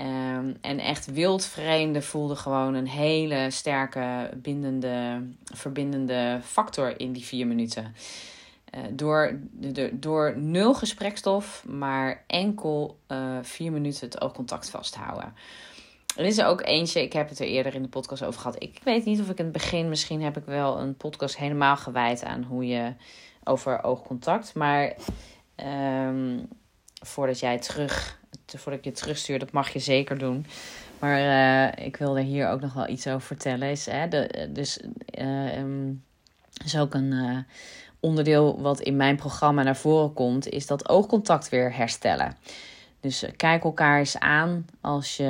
Um, 0.00 0.56
en 0.60 0.78
echt 0.78 1.06
wildvreemde 1.06 2.02
voelde 2.02 2.36
gewoon 2.36 2.74
een 2.74 2.88
hele 2.88 3.50
sterke 3.50 4.30
bindende, 4.36 5.22
verbindende 5.44 6.40
factor 6.44 7.00
in 7.00 7.12
die 7.12 7.24
vier 7.24 7.46
minuten. 7.46 7.94
Uh, 8.74 8.80
door, 8.90 9.38
de, 9.50 9.98
door 9.98 10.38
nul 10.38 10.74
gesprekstof, 10.74 11.64
maar 11.66 12.24
enkel 12.26 12.98
uh, 13.08 13.38
vier 13.42 13.72
minuten 13.72 14.06
het 14.06 14.20
oogcontact 14.20 14.70
vasthouden. 14.70 15.34
Er 16.16 16.24
is 16.24 16.38
er 16.38 16.46
ook 16.46 16.62
eentje, 16.62 17.02
ik 17.02 17.12
heb 17.12 17.28
het 17.28 17.38
er 17.38 17.46
eerder 17.46 17.74
in 17.74 17.82
de 17.82 17.88
podcast 17.88 18.24
over 18.24 18.40
gehad. 18.40 18.62
Ik 18.62 18.80
weet 18.84 19.04
niet 19.04 19.20
of 19.20 19.28
ik 19.28 19.38
in 19.38 19.44
het 19.44 19.52
begin, 19.52 19.88
misschien 19.88 20.22
heb 20.22 20.36
ik 20.36 20.44
wel 20.44 20.78
een 20.78 20.96
podcast 20.96 21.36
helemaal 21.36 21.76
gewijd 21.76 22.24
aan 22.24 22.42
hoe 22.42 22.66
je 22.66 22.92
over 23.44 23.82
oogcontact. 23.82 24.54
Maar 24.54 24.94
um, 25.56 26.48
voordat 27.00 27.40
jij 27.40 27.58
terug 27.58 28.20
voordat 28.58 28.78
ik 28.78 28.84
je 28.84 29.00
terugstuur, 29.00 29.38
dat 29.38 29.52
mag 29.52 29.72
je 29.72 29.78
zeker 29.78 30.18
doen. 30.18 30.46
Maar 30.98 31.18
uh, 31.18 31.86
ik 31.86 31.96
wilde 31.96 32.20
hier 32.20 32.48
ook 32.48 32.60
nog 32.60 32.72
wel 32.72 32.88
iets 32.88 33.06
over 33.06 33.20
vertellen. 33.20 33.70
Is, 33.70 33.86
hè, 33.86 34.08
dus 34.52 34.80
uh, 35.18 35.58
um, 35.58 36.04
is 36.64 36.78
ook 36.78 36.94
een 36.94 37.12
uh, 37.12 37.38
onderdeel 38.00 38.60
wat 38.60 38.80
in 38.80 38.96
mijn 38.96 39.16
programma 39.16 39.62
naar 39.62 39.76
voren 39.76 40.12
komt, 40.12 40.48
is 40.48 40.66
dat 40.66 40.88
oogcontact 40.88 41.48
weer 41.48 41.76
herstellen. 41.76 42.36
Dus 43.02 43.24
kijk 43.36 43.64
elkaar 43.64 43.98
eens 43.98 44.18
aan 44.18 44.66
als 44.80 45.16
je, 45.16 45.26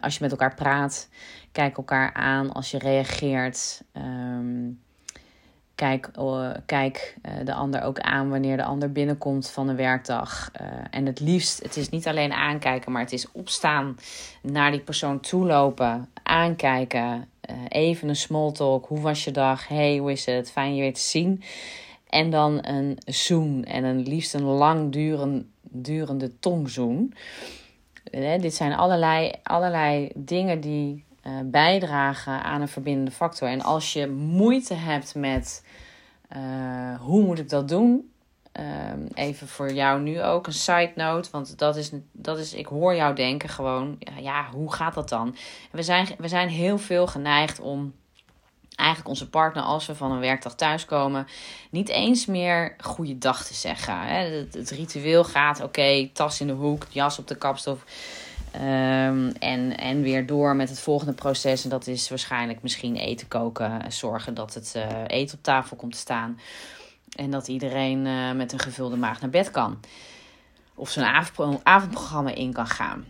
als 0.00 0.14
je 0.14 0.22
met 0.22 0.30
elkaar 0.30 0.54
praat. 0.54 1.08
Kijk 1.52 1.76
elkaar 1.76 2.12
aan 2.12 2.52
als 2.52 2.70
je 2.70 2.78
reageert. 2.78 3.82
Um, 3.92 4.80
Kijk, 5.74 6.10
uh, 6.18 6.50
kijk 6.66 7.16
de 7.44 7.54
ander 7.54 7.82
ook 7.82 7.98
aan 7.98 8.30
wanneer 8.30 8.56
de 8.56 8.64
ander 8.64 8.92
binnenkomt 8.92 9.50
van 9.50 9.68
een 9.68 9.76
werkdag. 9.76 10.50
En 10.90 11.06
het 11.06 11.20
liefst, 11.20 11.62
het 11.62 11.76
is 11.76 11.88
niet 11.88 12.06
alleen 12.06 12.32
aankijken, 12.32 12.92
maar 12.92 13.02
het 13.02 13.12
is 13.12 13.32
opstaan, 13.32 13.96
naar 14.42 14.70
die 14.70 14.80
persoon 14.80 15.20
toelopen, 15.20 16.08
aankijken, 16.22 17.28
even 17.68 18.08
een 18.08 18.16
small 18.16 18.52
talk. 18.52 18.86
Hoe 18.86 19.00
was 19.00 19.24
je 19.24 19.30
dag? 19.30 19.68
Hey, 19.68 19.96
hoe 19.96 20.12
is 20.12 20.26
het? 20.26 20.50
Fijn 20.50 20.74
je 20.74 20.80
weer 20.80 20.94
te 20.94 21.00
zien. 21.00 21.42
En 22.08 22.30
dan 22.30 22.58
een 22.62 22.98
zoen 23.06 23.64
en 23.64 23.84
een 23.84 24.02
liefst 24.02 24.34
een 24.34 24.42
lang 24.42 24.92
durende 25.82 26.38
tongzoen. 26.38 27.14
dit 28.40 28.54
zijn 28.54 28.72
allerlei, 28.72 29.32
allerlei 29.42 30.10
dingen 30.14 30.60
die 30.60 31.04
uh, 31.26 31.32
bijdragen 31.44 32.42
aan 32.42 32.60
een 32.60 32.68
verbindende 32.68 33.10
factor. 33.10 33.48
En 33.48 33.62
als 33.62 33.92
je 33.92 34.06
moeite 34.08 34.74
hebt 34.74 35.14
met 35.14 35.64
uh, 36.36 37.00
hoe 37.00 37.24
moet 37.24 37.38
ik 37.38 37.48
dat 37.48 37.68
doen? 37.68 38.12
Um, 38.52 39.08
even 39.14 39.48
voor 39.48 39.72
jou 39.72 40.00
nu 40.00 40.22
ook 40.22 40.46
een 40.46 40.52
side 40.52 40.92
note. 40.94 41.28
Want 41.32 41.58
dat 41.58 41.76
is, 41.76 41.90
dat 42.12 42.38
is, 42.38 42.54
ik 42.54 42.66
hoor 42.66 42.94
jou 42.94 43.14
denken 43.14 43.48
gewoon, 43.48 43.96
ja, 43.98 44.18
ja 44.18 44.50
hoe 44.52 44.72
gaat 44.72 44.94
dat 44.94 45.08
dan? 45.08 45.36
We 45.70 45.82
zijn, 45.82 46.08
we 46.18 46.28
zijn 46.28 46.48
heel 46.48 46.78
veel 46.78 47.06
geneigd 47.06 47.60
om 47.60 47.94
eigenlijk 48.78 49.08
onze 49.08 49.28
partner, 49.28 49.62
als 49.62 49.86
we 49.86 49.94
van 49.94 50.12
een 50.12 50.20
werkdag 50.20 50.54
thuiskomen, 50.54 51.26
niet 51.70 51.88
eens 51.88 52.26
meer 52.26 52.74
goede 52.78 53.18
dag 53.18 53.44
te 53.44 53.54
zeggen. 53.54 54.00
Het, 54.00 54.54
het 54.54 54.70
ritueel 54.70 55.24
gaat, 55.24 55.62
oké, 55.62 56.10
tas 56.12 56.40
in 56.40 56.46
de 56.46 56.52
hoek, 56.52 56.86
jas 56.90 57.18
op 57.18 57.28
de 57.28 57.36
kapstof. 57.36 57.84
Um, 58.54 59.32
en, 59.32 59.76
en 59.76 60.02
weer 60.02 60.26
door 60.26 60.56
met 60.56 60.68
het 60.68 60.80
volgende 60.80 61.12
proces. 61.12 61.64
En 61.64 61.70
dat 61.70 61.86
is 61.86 62.08
waarschijnlijk 62.08 62.62
misschien 62.62 62.96
eten 62.96 63.28
koken. 63.28 63.92
Zorgen 63.92 64.34
dat 64.34 64.54
het 64.54 64.72
uh, 64.76 64.84
eten 65.06 65.36
op 65.36 65.42
tafel 65.42 65.76
komt 65.76 65.92
te 65.92 65.98
staan. 65.98 66.40
En 67.16 67.30
dat 67.30 67.48
iedereen 67.48 68.06
uh, 68.06 68.32
met 68.32 68.52
een 68.52 68.58
gevulde 68.58 68.96
maag 68.96 69.20
naar 69.20 69.30
bed 69.30 69.50
kan. 69.50 69.80
Of 70.74 70.90
zijn 70.90 71.06
avond, 71.06 71.64
avondprogramma 71.64 72.34
in 72.34 72.52
kan 72.52 72.66
gaan. 72.66 73.06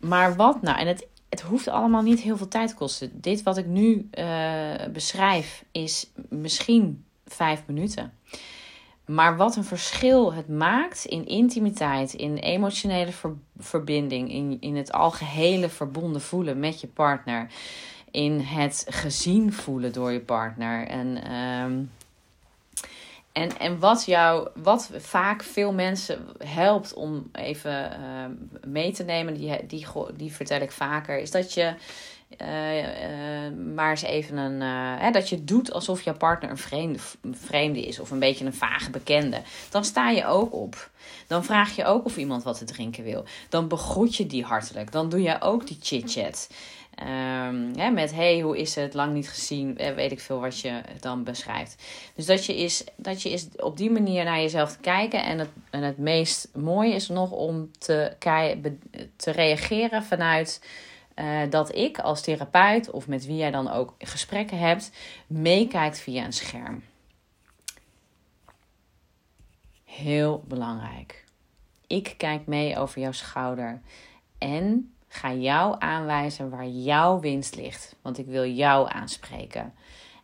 Maar 0.00 0.36
wat 0.36 0.62
nou? 0.62 0.78
En 0.78 0.86
het, 0.86 1.06
het 1.28 1.40
hoeft 1.40 1.68
allemaal 1.68 2.02
niet 2.02 2.20
heel 2.20 2.36
veel 2.36 2.48
tijd 2.48 2.68
te 2.68 2.74
kosten. 2.74 3.20
Dit 3.20 3.42
wat 3.42 3.56
ik 3.56 3.66
nu 3.66 4.08
uh, 4.18 4.72
beschrijf 4.92 5.64
is 5.72 6.10
misschien 6.28 7.04
vijf 7.24 7.62
minuten. 7.66 8.12
Maar 9.06 9.36
wat 9.36 9.56
een 9.56 9.64
verschil 9.64 10.32
het 10.32 10.48
maakt 10.48 11.04
in 11.04 11.26
intimiteit, 11.26 12.14
in 12.14 12.36
emotionele 12.36 13.12
verbinding, 13.58 14.32
in, 14.32 14.56
in 14.60 14.76
het 14.76 14.92
algehele 14.92 15.68
verbonden 15.68 16.20
voelen 16.20 16.58
met 16.58 16.80
je 16.80 16.86
partner, 16.86 17.50
in 18.10 18.40
het 18.40 18.86
gezien 18.88 19.52
voelen 19.52 19.92
door 19.92 20.12
je 20.12 20.20
partner. 20.20 20.86
En, 20.86 21.32
um, 21.32 21.90
en, 23.38 23.58
en 23.58 23.78
wat 23.78 24.04
jou, 24.04 24.48
wat 24.54 24.90
vaak 24.96 25.42
veel 25.42 25.72
mensen 25.72 26.26
helpt 26.44 26.94
om 26.94 27.28
even 27.32 27.92
uh, 28.00 28.70
mee 28.70 28.92
te 28.92 29.04
nemen, 29.04 29.34
die, 29.34 29.66
die, 29.66 29.86
die 30.16 30.32
vertel 30.32 30.60
ik 30.60 30.72
vaker, 30.72 31.18
is 31.18 31.30
dat 31.30 31.54
je 31.54 31.74
uh, 32.42 32.76
uh, 32.76 33.74
maar 33.74 33.90
eens 33.90 34.02
even 34.02 34.36
een. 34.36 34.60
Uh, 34.60 35.02
hè, 35.02 35.10
dat 35.10 35.28
je 35.28 35.44
doet 35.44 35.72
alsof 35.72 36.02
jouw 36.02 36.16
partner 36.16 36.50
een 36.50 36.58
vreemde, 36.58 36.98
vreemde 37.30 37.86
is 37.86 38.00
of 38.00 38.10
een 38.10 38.18
beetje 38.18 38.44
een 38.44 38.54
vage 38.54 38.90
bekende. 38.90 39.42
Dan 39.70 39.84
sta 39.84 40.10
je 40.10 40.26
ook 40.26 40.54
op. 40.54 40.90
Dan 41.26 41.44
vraag 41.44 41.76
je 41.76 41.84
ook 41.84 42.04
of 42.04 42.16
iemand 42.16 42.42
wat 42.42 42.58
te 42.58 42.64
drinken 42.64 43.04
wil. 43.04 43.24
Dan 43.48 43.68
begroet 43.68 44.16
je 44.16 44.26
die 44.26 44.44
hartelijk. 44.44 44.92
Dan 44.92 45.08
doe 45.08 45.22
je 45.22 45.40
ook 45.40 45.66
die 45.66 45.78
chit-chat. 45.80 46.50
Um, 47.02 47.94
met 47.94 48.14
hey, 48.14 48.40
hoe 48.40 48.58
is 48.58 48.74
het? 48.74 48.94
Lang 48.94 49.12
niet 49.12 49.28
gezien, 49.28 49.78
eh, 49.78 49.94
weet 49.94 50.12
ik 50.12 50.20
veel 50.20 50.40
wat 50.40 50.60
je 50.60 50.80
dan 51.00 51.24
beschrijft. 51.24 51.82
Dus 52.14 52.26
dat 52.26 52.44
je 52.44 52.56
is, 52.56 52.84
dat 52.96 53.22
je 53.22 53.30
is 53.30 53.48
op 53.56 53.76
die 53.76 53.90
manier 53.90 54.24
naar 54.24 54.40
jezelf 54.40 54.72
te 54.72 54.80
kijken. 54.80 55.24
En 55.24 55.38
het, 55.38 55.48
en 55.70 55.82
het 55.82 55.98
meest 55.98 56.48
mooie 56.54 56.94
is 56.94 57.08
nog 57.08 57.30
om 57.30 57.70
te, 57.78 58.16
te 59.16 59.30
reageren 59.30 60.02
vanuit 60.02 60.60
uh, 61.14 61.40
dat 61.50 61.74
ik 61.74 61.98
als 61.98 62.22
therapeut 62.22 62.90
of 62.90 63.06
met 63.06 63.26
wie 63.26 63.36
jij 63.36 63.50
dan 63.50 63.70
ook 63.70 63.94
gesprekken 63.98 64.58
hebt, 64.58 64.90
meekijkt 65.26 65.98
via 65.98 66.24
een 66.24 66.32
scherm. 66.32 66.82
Heel 69.84 70.44
belangrijk. 70.48 71.24
Ik 71.86 72.14
kijk 72.16 72.46
mee 72.46 72.78
over 72.78 73.00
jouw 73.00 73.12
schouder 73.12 73.80
en 74.38 74.92
ga 75.08 75.32
jou 75.32 75.76
aanwijzen 75.78 76.50
waar 76.50 76.68
jouw 76.68 77.20
winst 77.20 77.56
ligt. 77.56 77.96
Want 78.02 78.18
ik 78.18 78.26
wil 78.26 78.46
jou 78.46 78.88
aanspreken. 78.90 79.74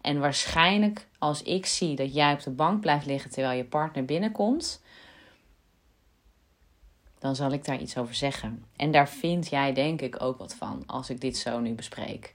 En 0.00 0.20
waarschijnlijk 0.20 1.06
als 1.18 1.42
ik 1.42 1.66
zie 1.66 1.96
dat 1.96 2.14
jij 2.14 2.32
op 2.32 2.42
de 2.42 2.50
bank 2.50 2.80
blijft 2.80 3.06
liggen 3.06 3.30
terwijl 3.30 3.56
je 3.56 3.64
partner 3.64 4.04
binnenkomt, 4.04 4.82
dan 7.18 7.36
zal 7.36 7.52
ik 7.52 7.64
daar 7.64 7.80
iets 7.80 7.96
over 7.96 8.14
zeggen. 8.14 8.64
En 8.76 8.90
daar 8.90 9.08
vind 9.08 9.48
jij 9.48 9.72
denk 9.72 10.00
ik 10.00 10.22
ook 10.22 10.38
wat 10.38 10.54
van 10.54 10.82
als 10.86 11.10
ik 11.10 11.20
dit 11.20 11.36
zo 11.36 11.60
nu 11.60 11.72
bespreek. 11.72 12.34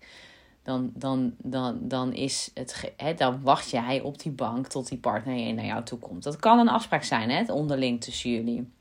Dan, 0.64 0.92
dan, 0.94 1.36
dan, 1.38 1.80
dan, 1.82 2.14
is 2.14 2.52
het, 2.54 2.94
hè, 2.98 3.14
dan 3.14 3.42
wacht 3.42 3.70
jij 3.70 4.02
op 4.02 4.20
die 4.20 4.32
bank 4.32 4.68
tot 4.68 4.88
die 4.88 4.98
partner 4.98 5.54
naar 5.54 5.66
jou 5.66 5.84
toe 5.84 6.00
komt. 6.00 6.24
Dat 6.24 6.36
kan 6.36 6.60
een 6.60 6.70
afspraak 6.70 7.04
zijn, 7.04 7.30
hè, 7.30 7.54
onderling 7.54 8.02
tussen 8.02 8.32
jullie. 8.32 8.72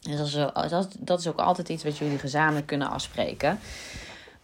Dus 0.00 0.16
dat 0.16 0.26
is, 0.26 0.86
dat 0.98 1.20
is 1.20 1.28
ook 1.28 1.38
altijd 1.38 1.68
iets 1.68 1.84
wat 1.84 1.98
jullie 1.98 2.18
gezamenlijk 2.18 2.66
kunnen 2.66 2.90
afspreken. 2.90 3.58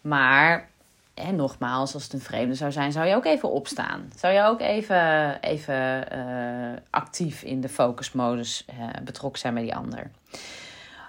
Maar 0.01 0.69
en 1.15 1.37
nogmaals, 1.37 1.95
als 1.95 2.03
het 2.03 2.13
een 2.13 2.21
vreemde 2.21 2.55
zou 2.55 2.73
zijn, 2.73 2.93
zou 2.93 3.07
je 3.07 3.15
ook 3.15 3.25
even 3.25 3.51
opstaan. 3.51 4.11
Zou 4.17 4.35
je 4.35 4.43
ook 4.43 4.61
even, 4.61 5.41
even 5.41 6.07
uh, 6.13 6.79
actief 6.91 7.43
in 7.43 7.61
de 7.61 7.69
focusmodus 7.69 8.65
uh, 8.71 8.87
betrokken 9.05 9.41
zijn 9.41 9.55
bij 9.55 9.63
die 9.63 9.75
ander. 9.75 10.11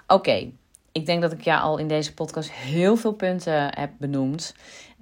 Oké, 0.06 0.50
ik 0.92 1.06
denk 1.06 1.22
dat 1.22 1.32
ik 1.32 1.40
ja 1.40 1.58
al 1.58 1.78
in 1.78 1.88
deze 1.88 2.14
podcast 2.14 2.52
heel 2.52 2.96
veel 2.96 3.12
punten 3.12 3.78
heb 3.78 3.90
benoemd. 3.98 4.54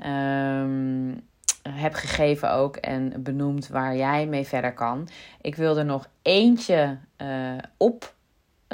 Um, 0.07 1.23
heb 1.69 1.95
gegeven 1.95 2.53
ook 2.53 2.77
en 2.77 3.23
benoemd 3.23 3.69
waar 3.69 3.97
jij 3.97 4.27
mee 4.27 4.47
verder 4.47 4.75
kan. 4.75 5.09
Ik 5.41 5.55
wil 5.55 5.79
er 5.79 5.85
nog 5.85 6.09
eentje 6.23 6.99
uh, 7.19 7.53
op 7.77 8.14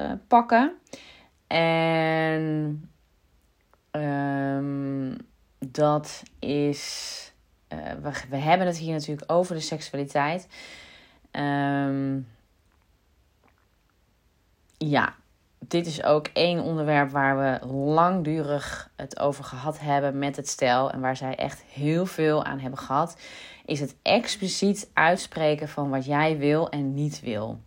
uh, 0.00 0.12
pakken. 0.28 0.72
En 1.46 2.90
um, 3.90 5.16
dat 5.58 6.22
is. 6.38 7.32
Uh, 7.68 7.78
we, 8.02 8.12
we, 8.30 8.36
hebben 8.36 8.66
het 8.66 8.76
hier 8.76 8.92
natuurlijk 8.92 9.32
over 9.32 9.54
de 9.54 9.60
seksualiteit. 9.60 10.48
Um, 11.32 12.28
ja, 14.76 15.14
dit 15.58 15.86
is 15.86 16.04
ook 16.04 16.26
één 16.26 16.62
onderwerp 16.62 17.10
waar 17.10 17.38
we 17.38 17.66
langdurig 17.66 18.90
het 18.96 19.18
over 19.18 19.44
gehad 19.44 19.80
hebben 19.80 20.18
met 20.18 20.36
het 20.36 20.48
stel. 20.48 20.90
En 20.90 21.00
waar 21.00 21.16
zij 21.16 21.34
echt 21.34 21.62
heel 21.62 22.06
veel 22.06 22.44
aan 22.44 22.58
hebben 22.58 22.78
gehad. 22.78 23.16
Is 23.64 23.80
het 23.80 23.96
expliciet 24.02 24.90
uitspreken 24.92 25.68
van 25.68 25.90
wat 25.90 26.04
jij 26.04 26.38
wil 26.38 26.68
en 26.70 26.94
niet 26.94 27.20
wil. 27.20 27.60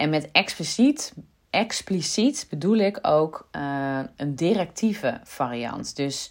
En 0.00 0.10
met 0.10 0.30
expliciet, 0.32 1.14
expliciet 1.50 2.46
bedoel 2.50 2.76
ik 2.76 2.98
ook 3.02 3.48
uh, 3.56 4.00
een 4.16 4.34
directieve 4.34 5.20
variant. 5.24 5.96
Dus 5.96 6.30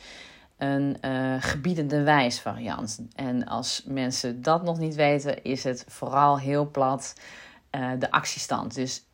een 0.57 0.97
uh, 1.05 1.35
gebiedende 1.39 2.03
wijs 2.03 2.39
variant. 2.39 2.99
En 3.15 3.45
als 3.45 3.83
mensen 3.87 4.41
dat 4.41 4.63
nog 4.63 4.79
niet 4.79 4.95
weten, 4.95 5.43
is 5.43 5.63
het 5.63 5.85
vooral 5.87 6.39
heel 6.39 6.69
plat 6.71 7.13
uh, 7.71 7.91
de 7.99 8.11
actiestand. 8.11 8.75
Dus 8.75 9.05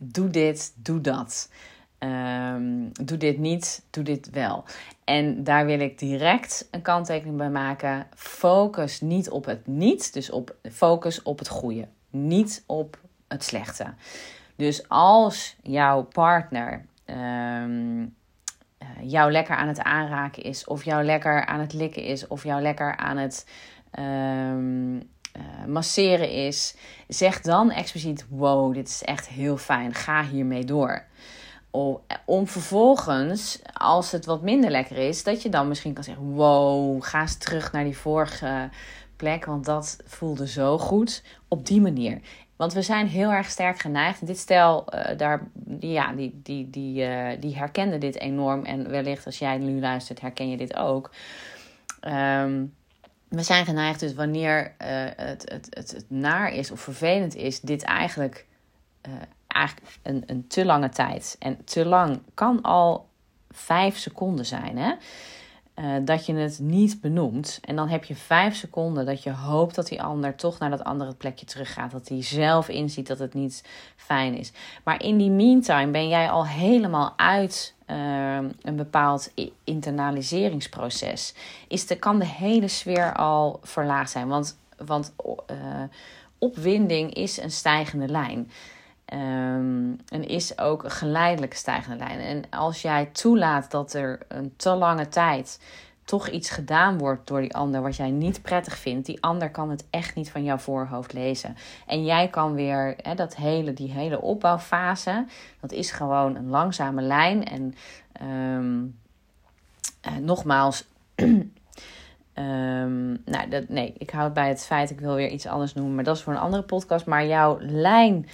doe 0.00 0.30
dit, 0.30 0.72
doe 0.76 1.00
dat. 1.00 1.50
Um, 1.98 2.92
doe 2.92 3.16
dit 3.16 3.38
niet, 3.38 3.86
doe 3.90 4.04
dit 4.04 4.30
wel. 4.30 4.64
En 5.04 5.44
daar 5.44 5.66
wil 5.66 5.80
ik 5.80 5.98
direct 5.98 6.68
een 6.70 6.82
kanttekening 6.82 7.36
bij 7.36 7.50
maken. 7.50 8.06
Focus 8.14 9.00
niet 9.00 9.30
op 9.30 9.44
het 9.44 9.66
niet, 9.66 10.12
dus 10.12 10.30
op 10.30 10.56
focus 10.72 11.22
op 11.22 11.38
het 11.38 11.48
goede. 11.48 11.88
Niet 12.10 12.62
op 12.66 13.04
het 13.28 13.44
slechte. 13.44 13.94
Dus 14.56 14.88
als 14.88 15.56
jouw 15.62 16.02
partner 16.02 16.84
um, 17.06 18.14
jou 19.00 19.32
lekker 19.32 19.56
aan 19.56 19.68
het 19.68 19.82
aanraken 19.82 20.42
is, 20.42 20.64
of 20.64 20.84
jou 20.84 21.04
lekker 21.04 21.46
aan 21.46 21.60
het 21.60 21.72
likken 21.72 22.02
is, 22.02 22.26
of 22.26 22.42
jou 22.42 22.62
lekker 22.62 22.96
aan 22.96 23.16
het 23.16 23.46
um, 23.98 24.94
uh, 24.96 25.66
masseren 25.66 26.30
is, 26.30 26.76
zeg 27.08 27.40
dan 27.40 27.70
expliciet: 27.70 28.26
Wow, 28.28 28.74
dit 28.74 28.88
is 28.88 29.02
echt 29.02 29.28
heel 29.28 29.56
fijn, 29.56 29.94
ga 29.94 30.24
hiermee 30.24 30.64
door. 30.64 31.04
Om 32.24 32.46
vervolgens, 32.46 33.60
als 33.72 34.12
het 34.12 34.26
wat 34.26 34.42
minder 34.42 34.70
lekker 34.70 34.96
is, 34.96 35.22
dat 35.24 35.42
je 35.42 35.48
dan 35.48 35.68
misschien 35.68 35.92
kan 35.92 36.04
zeggen: 36.04 36.24
Wow, 36.24 37.02
ga 37.02 37.20
eens 37.20 37.36
terug 37.36 37.72
naar 37.72 37.84
die 37.84 37.96
vorige 37.96 38.70
plek, 39.16 39.44
want 39.44 39.64
dat 39.64 39.96
voelde 40.04 40.48
zo 40.48 40.78
goed. 40.78 41.22
Op 41.48 41.66
die 41.66 41.80
manier. 41.80 42.20
Want 42.56 42.72
we 42.72 42.82
zijn 42.82 43.06
heel 43.06 43.30
erg 43.30 43.50
sterk 43.50 43.78
geneigd. 43.78 44.20
En 44.20 44.26
dit 44.26 44.38
stel, 44.38 44.94
uh, 44.94 45.16
daar, 45.16 45.48
ja, 45.80 46.12
die, 46.12 46.40
die, 46.42 46.70
die, 46.70 47.08
uh, 47.08 47.28
die 47.40 47.56
herkende 47.56 47.98
dit 47.98 48.18
enorm. 48.18 48.64
En 48.64 48.90
wellicht 48.90 49.26
als 49.26 49.38
jij 49.38 49.58
nu 49.58 49.80
luistert, 49.80 50.20
herken 50.20 50.50
je 50.50 50.56
dit 50.56 50.76
ook. 50.76 51.10
Um, 52.00 52.74
we 53.28 53.42
zijn 53.42 53.64
geneigd 53.64 54.00
dus 54.00 54.14
wanneer 54.14 54.62
uh, 54.64 54.88
het, 55.16 55.50
het, 55.50 55.66
het, 55.70 55.90
het, 55.90 56.04
naar 56.08 56.52
is 56.52 56.70
of 56.70 56.80
vervelend 56.80 57.34
is, 57.34 57.60
dit 57.60 57.82
eigenlijk, 57.82 58.46
eigenlijk 59.46 59.86
een, 60.02 60.22
een 60.26 60.46
te 60.46 60.64
lange 60.64 60.88
tijd. 60.88 61.36
En 61.38 61.64
te 61.64 61.86
lang 61.86 62.20
kan 62.34 62.62
al 62.62 63.08
vijf 63.50 63.96
seconden 63.96 64.46
zijn. 64.46 64.78
Hè? 64.78 64.94
Uh, 65.78 65.96
dat 66.04 66.26
je 66.26 66.34
het 66.34 66.58
niet 66.58 67.00
benoemt. 67.00 67.58
En 67.64 67.76
dan 67.76 67.88
heb 67.88 68.04
je 68.04 68.14
vijf 68.14 68.54
seconden 68.56 69.06
dat 69.06 69.22
je 69.22 69.32
hoopt 69.32 69.74
dat 69.74 69.88
die 69.88 70.02
ander 70.02 70.34
toch 70.34 70.58
naar 70.58 70.70
dat 70.70 70.84
andere 70.84 71.14
plekje 71.14 71.46
teruggaat. 71.46 71.90
Dat 71.90 72.08
hij 72.08 72.22
zelf 72.22 72.68
inziet 72.68 73.06
dat 73.06 73.18
het 73.18 73.34
niet 73.34 73.64
fijn 73.96 74.34
is. 74.34 74.52
Maar 74.84 75.02
in 75.02 75.16
die 75.16 75.30
meantime 75.30 75.90
ben 75.90 76.08
jij 76.08 76.30
al 76.30 76.46
helemaal 76.46 77.12
uit 77.16 77.74
uh, 77.90 78.36
een 78.62 78.76
bepaald 78.76 79.32
internaliseringsproces. 79.64 81.34
Is 81.68 81.86
de, 81.86 81.96
kan 81.96 82.18
de 82.18 82.26
hele 82.26 82.68
sfeer 82.68 83.14
al 83.14 83.60
verlaagd 83.62 84.10
zijn. 84.10 84.28
Want, 84.28 84.58
want 84.86 85.14
uh, 85.50 85.56
opwinding 86.38 87.14
is 87.14 87.36
een 87.36 87.50
stijgende 87.50 88.08
lijn. 88.08 88.50
Um, 89.14 89.96
en 90.08 90.28
is 90.28 90.58
ook 90.58 90.84
een 90.84 90.90
geleidelijk 90.90 91.54
stijgende 91.54 91.96
lijn. 91.96 92.20
En 92.20 92.42
als 92.50 92.82
jij 92.82 93.06
toelaat 93.06 93.70
dat 93.70 93.92
er 93.92 94.18
een 94.28 94.52
te 94.56 94.70
lange 94.70 95.08
tijd 95.08 95.60
toch 96.04 96.28
iets 96.28 96.50
gedaan 96.50 96.98
wordt 96.98 97.26
door 97.26 97.40
die 97.40 97.54
ander 97.54 97.82
wat 97.82 97.96
jij 97.96 98.10
niet 98.10 98.42
prettig 98.42 98.76
vindt, 98.76 99.06
die 99.06 99.22
ander 99.22 99.50
kan 99.50 99.70
het 99.70 99.86
echt 99.90 100.14
niet 100.14 100.30
van 100.30 100.44
jouw 100.44 100.58
voorhoofd 100.58 101.12
lezen. 101.12 101.56
En 101.86 102.04
jij 102.04 102.28
kan 102.28 102.54
weer 102.54 102.96
dat 103.16 103.36
hele, 103.36 103.72
die 103.72 103.92
hele 103.92 104.20
opbouwfase, 104.20 105.24
dat 105.60 105.72
is 105.72 105.90
gewoon 105.90 106.36
een 106.36 106.48
langzame 106.48 107.02
lijn. 107.02 107.44
En 107.44 107.74
um, 108.22 108.98
uh, 110.08 110.16
nogmaals. 110.16 110.88
Um, 111.14 111.52
nou, 113.24 113.48
dat, 113.48 113.68
nee, 113.68 113.94
ik 113.98 114.10
houd 114.10 114.32
bij 114.32 114.48
het 114.48 114.64
feit, 114.66 114.90
ik 114.90 115.00
wil 115.00 115.14
weer 115.14 115.30
iets 115.30 115.46
anders 115.46 115.74
noemen, 115.74 115.94
maar 115.94 116.04
dat 116.04 116.16
is 116.16 116.22
voor 116.22 116.32
een 116.32 116.38
andere 116.38 116.62
podcast. 116.62 117.06
Maar 117.06 117.26
jouw 117.26 117.58
lijn 117.60 118.26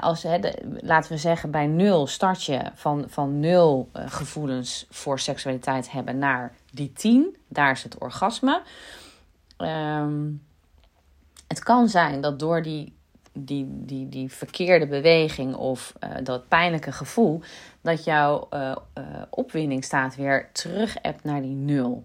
als, 0.00 0.22
hè, 0.22 0.38
laten 0.80 1.12
we 1.12 1.18
zeggen, 1.18 1.50
bij 1.50 1.66
nul 1.66 2.06
start 2.06 2.44
je 2.44 2.60
van, 2.74 3.04
van 3.08 3.40
nul 3.40 3.88
uh, 3.96 4.02
gevoelens 4.06 4.86
voor 4.90 5.18
seksualiteit 5.18 5.92
hebben 5.92 6.18
naar 6.18 6.54
die 6.70 6.92
tien. 6.92 7.36
Daar 7.48 7.70
is 7.70 7.82
het 7.82 7.98
orgasme. 7.98 8.62
Um, 9.58 10.42
het 11.46 11.62
kan 11.62 11.88
zijn 11.88 12.20
dat 12.20 12.38
door 12.38 12.62
die, 12.62 12.96
die, 13.32 13.66
die, 13.68 14.08
die 14.08 14.32
verkeerde 14.32 14.86
beweging 14.86 15.54
of 15.54 15.92
uh, 16.04 16.10
dat 16.22 16.48
pijnlijke 16.48 16.92
gevoel, 16.92 17.40
dat 17.80 18.04
jouw 18.04 18.48
opwinding 19.30 19.84
staat 19.84 20.16
weer 20.16 20.48
terug 20.52 20.96
hebt 21.02 21.24
naar 21.24 21.42
die 21.42 21.54
nul. 21.54 22.04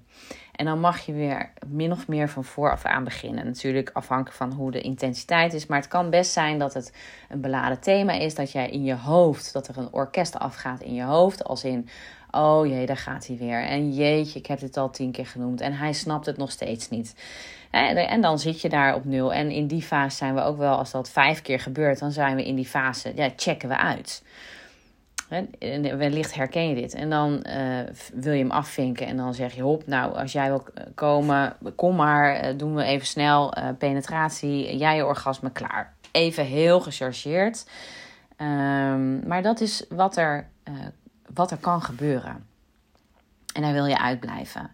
En 0.55 0.65
dan 0.65 0.79
mag 0.79 1.05
je 1.05 1.13
weer 1.13 1.51
min 1.67 1.91
of 1.91 2.07
meer 2.07 2.29
van 2.29 2.43
vooraf 2.43 2.85
aan 2.85 3.03
beginnen. 3.03 3.45
Natuurlijk 3.45 3.89
afhankelijk 3.93 4.35
van 4.35 4.51
hoe 4.51 4.71
de 4.71 4.81
intensiteit 4.81 5.53
is. 5.53 5.65
Maar 5.65 5.79
het 5.79 5.87
kan 5.87 6.09
best 6.09 6.31
zijn 6.31 6.59
dat 6.59 6.73
het 6.73 6.93
een 7.29 7.41
beladen 7.41 7.79
thema 7.79 8.13
is. 8.13 8.35
Dat 8.35 8.51
jij 8.51 8.69
in 8.69 8.83
je 8.83 8.95
hoofd, 8.95 9.53
dat 9.53 9.67
er 9.67 9.77
een 9.77 9.93
orkest 9.93 10.39
afgaat 10.39 10.81
in 10.81 10.93
je 10.93 11.03
hoofd. 11.03 11.43
Als 11.43 11.63
in, 11.63 11.89
oh 12.31 12.67
jee, 12.67 12.85
daar 12.85 12.97
gaat 12.97 13.27
hij 13.27 13.37
weer. 13.37 13.63
En 13.63 13.93
jeetje, 13.93 14.39
ik 14.39 14.45
heb 14.45 14.59
dit 14.59 14.77
al 14.77 14.89
tien 14.89 15.11
keer 15.11 15.27
genoemd. 15.27 15.61
En 15.61 15.73
hij 15.73 15.93
snapt 15.93 16.25
het 16.25 16.37
nog 16.37 16.51
steeds 16.51 16.89
niet. 16.89 17.15
En 17.71 18.21
dan 18.21 18.39
zit 18.39 18.61
je 18.61 18.69
daar 18.69 18.95
op 18.95 19.05
nul. 19.05 19.33
En 19.33 19.51
in 19.51 19.67
die 19.67 19.81
fase 19.81 20.17
zijn 20.17 20.35
we 20.35 20.41
ook 20.41 20.57
wel, 20.57 20.77
als 20.77 20.91
dat 20.91 21.09
vijf 21.09 21.41
keer 21.41 21.59
gebeurt, 21.59 21.99
dan 21.99 22.11
zijn 22.11 22.35
we 22.35 22.45
in 22.45 22.55
die 22.55 22.65
fase, 22.65 23.11
ja, 23.15 23.29
checken 23.35 23.69
we 23.69 23.77
uit. 23.77 24.23
Wellicht 25.97 26.35
herken 26.35 26.69
je 26.69 26.75
dit. 26.75 26.93
En 26.93 27.09
dan 27.09 27.45
uh, 27.47 27.79
wil 28.13 28.33
je 28.33 28.39
hem 28.39 28.51
afvinken 28.51 29.07
en 29.07 29.17
dan 29.17 29.33
zeg 29.33 29.53
je: 29.53 29.61
Hop, 29.61 29.87
nou, 29.87 30.15
als 30.15 30.31
jij 30.31 30.47
wil 30.47 30.63
komen, 30.95 31.55
kom 31.75 31.95
maar, 31.95 32.57
doen 32.57 32.75
we 32.75 32.83
even 32.83 33.07
snel 33.07 33.53
penetratie, 33.77 34.77
jij 34.77 34.95
je 34.95 35.05
orgasme 35.05 35.51
klaar. 35.51 35.93
Even 36.11 36.45
heel 36.45 36.79
gechargeerd. 36.79 37.69
Um, 38.37 39.27
maar 39.27 39.41
dat 39.41 39.61
is 39.61 39.85
wat 39.89 40.17
er, 40.17 40.47
wat 41.33 41.51
er 41.51 41.57
kan 41.57 41.81
gebeuren. 41.81 42.45
En 43.53 43.61
daar 43.61 43.73
wil 43.73 43.85
je 43.85 43.99
uitblijven. 43.99 44.71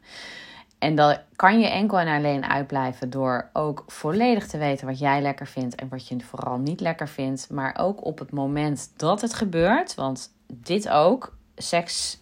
En 0.81 0.95
dan 0.95 1.17
kan 1.35 1.59
je 1.59 1.67
enkel 1.67 1.99
en 1.99 2.07
alleen 2.07 2.45
uitblijven 2.45 3.09
door 3.09 3.49
ook 3.53 3.83
volledig 3.87 4.47
te 4.47 4.57
weten 4.57 4.87
wat 4.87 4.99
jij 4.99 5.21
lekker 5.21 5.47
vindt 5.47 5.75
en 5.75 5.89
wat 5.89 6.07
je 6.07 6.19
vooral 6.19 6.57
niet 6.57 6.79
lekker 6.79 7.07
vindt. 7.07 7.49
Maar 7.49 7.75
ook 7.79 8.05
op 8.05 8.19
het 8.19 8.31
moment 8.31 8.91
dat 8.95 9.21
het 9.21 9.33
gebeurt, 9.33 9.95
want 9.95 10.33
dit 10.53 10.89
ook, 10.89 11.35
seks, 11.55 12.19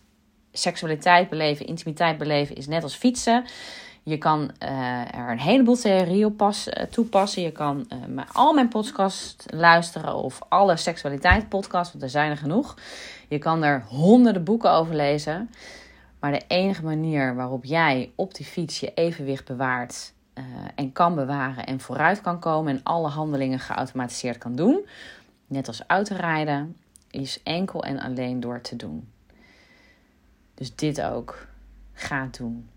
seksualiteit 0.51 1.29
beleven, 1.29 1.65
intimiteit 1.65 2.17
beleven 2.17 2.55
is 2.55 2.67
net 2.67 2.83
als 2.83 2.95
fietsen. 2.95 3.45
Je 4.03 4.17
kan 4.17 4.51
uh, 4.63 5.15
er 5.15 5.31
een 5.31 5.39
heleboel 5.39 5.75
theorieën 5.75 6.25
op 6.25 6.41
uh, 6.41 6.83
toepassen. 6.89 7.41
Je 7.41 7.51
kan 7.51 7.87
uh, 7.93 8.23
al 8.31 8.53
mijn 8.53 8.67
podcasts 8.67 9.45
luisteren 9.45 10.15
of 10.15 10.39
alle 10.49 10.77
seksualiteit 10.77 11.49
podcasts, 11.49 11.91
want 11.91 12.03
er 12.03 12.09
zijn 12.09 12.31
er 12.31 12.37
genoeg. 12.37 12.75
Je 13.27 13.37
kan 13.37 13.63
er 13.63 13.83
honderden 13.87 14.43
boeken 14.43 14.71
over 14.71 14.95
lezen. 14.95 15.49
Maar 16.19 16.31
de 16.31 16.41
enige 16.47 16.83
manier 16.83 17.35
waarop 17.35 17.65
jij 17.65 18.11
op 18.15 18.35
die 18.35 18.45
fiets 18.45 18.79
je 18.79 18.93
evenwicht 18.93 19.45
bewaart 19.45 20.13
en 20.75 20.91
kan 20.91 21.15
bewaren 21.15 21.65
en 21.65 21.79
vooruit 21.79 22.21
kan 22.21 22.39
komen 22.39 22.75
en 22.75 22.83
alle 22.83 23.07
handelingen 23.07 23.59
geautomatiseerd 23.59 24.37
kan 24.37 24.55
doen, 24.55 24.85
net 25.47 25.67
als 25.67 25.83
autorijden, 25.87 26.75
is 27.11 27.43
enkel 27.43 27.83
en 27.83 27.99
alleen 27.99 28.39
door 28.39 28.61
te 28.61 28.75
doen. 28.75 29.11
Dus 30.53 30.75
dit 30.75 31.01
ook. 31.01 31.47
Ga 31.93 32.27
doen. 32.31 32.69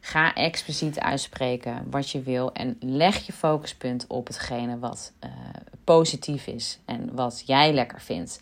Ga 0.00 0.34
expliciet 0.34 1.00
uitspreken 1.00 1.86
wat 1.90 2.10
je 2.10 2.22
wil 2.22 2.52
en 2.52 2.76
leg 2.80 3.26
je 3.26 3.32
focuspunt 3.32 4.06
op 4.06 4.26
hetgene 4.26 4.78
wat 4.78 5.12
uh, 5.24 5.30
positief 5.84 6.46
is 6.46 6.78
en 6.84 7.14
wat 7.14 7.42
jij 7.46 7.72
lekker 7.72 8.00
vindt. 8.00 8.38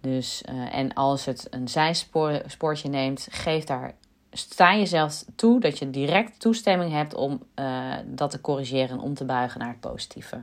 Dus, 0.00 0.42
uh, 0.48 0.74
en 0.74 0.94
als 0.94 1.24
het 1.24 1.46
een 1.50 1.68
zijspoortje 1.68 2.88
neemt, 2.88 3.28
geef 3.30 3.64
daar, 3.64 3.94
sta 4.32 4.76
jezelf 4.76 5.24
toe 5.34 5.60
dat 5.60 5.78
je 5.78 5.90
direct 5.90 6.40
toestemming 6.40 6.92
hebt 6.92 7.14
om 7.14 7.42
uh, 7.54 7.94
dat 8.06 8.30
te 8.30 8.40
corrigeren 8.40 8.88
en 8.88 9.00
om 9.00 9.14
te 9.14 9.24
buigen 9.24 9.60
naar 9.60 9.68
het 9.68 9.80
positieve. 9.80 10.42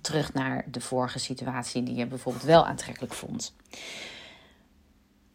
Terug 0.00 0.32
naar 0.32 0.64
de 0.70 0.80
vorige 0.80 1.18
situatie 1.18 1.82
die 1.82 1.94
je 1.94 2.06
bijvoorbeeld 2.06 2.44
wel 2.44 2.66
aantrekkelijk 2.66 3.12
vond. 3.12 3.54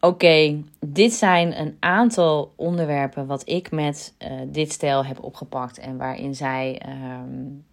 Oké, 0.00 0.62
dit 0.80 1.12
zijn 1.12 1.60
een 1.60 1.76
aantal 1.80 2.52
onderwerpen 2.56 3.26
wat 3.26 3.48
ik 3.48 3.70
met 3.70 4.14
uh, 4.18 4.40
dit 4.46 4.72
stel 4.72 5.04
heb 5.04 5.22
opgepakt 5.22 5.78
en 5.78 5.96
waarin 5.96 6.34
zij, 6.34 6.82
um, 6.86 7.64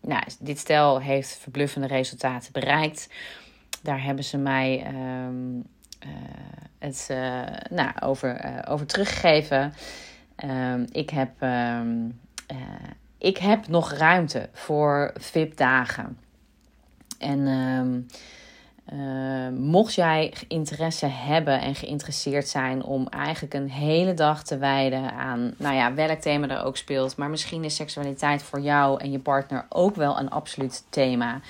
nou, 0.00 0.22
dit 0.40 0.58
stel 0.58 1.00
heeft 1.00 1.38
verbluffende 1.38 1.86
resultaten 1.86 2.52
bereikt. 2.52 3.08
Daar 3.82 4.02
hebben 4.02 4.24
ze 4.24 4.38
mij 4.38 4.86
um, 4.86 5.56
uh, 5.56 6.10
het 6.78 7.08
uh, 7.10 7.42
nou, 7.70 7.90
over, 8.00 8.62
over 8.68 8.86
teruggegeven. 8.86 9.72
Um, 10.44 10.86
ik, 10.92 11.10
heb, 11.10 11.30
ik 13.20 13.38
heb 13.38 13.68
nog 13.68 13.92
ruimte 13.92 14.48
voor 14.52 15.12
VIP-dagen. 15.14 16.18
En 17.18 18.08
mocht 19.58 19.94
jij 19.94 20.32
interesse 20.48 21.06
hebben 21.06 21.60
en 21.60 21.74
geïnteresseerd 21.74 22.48
zijn 22.48 22.82
om 22.82 23.06
eigenlijk 23.08 23.54
een 23.54 23.70
hele 23.70 24.14
dag 24.14 24.44
te 24.44 24.58
wijden 24.58 25.12
aan, 25.12 25.54
nou 25.58 25.74
ja, 25.74 25.94
welk 25.94 26.20
thema 26.20 26.48
er 26.48 26.64
ook 26.64 26.76
speelt, 26.76 27.16
maar 27.16 27.30
misschien 27.30 27.64
is 27.64 27.74
seksualiteit 27.74 28.42
voor 28.42 28.60
jou 28.60 29.00
en 29.00 29.10
je 29.10 29.18
partner 29.18 29.66
ook 29.68 29.94
wel 29.94 30.18
een 30.18 30.30
absoluut 30.30 30.84
thema. 30.88 31.40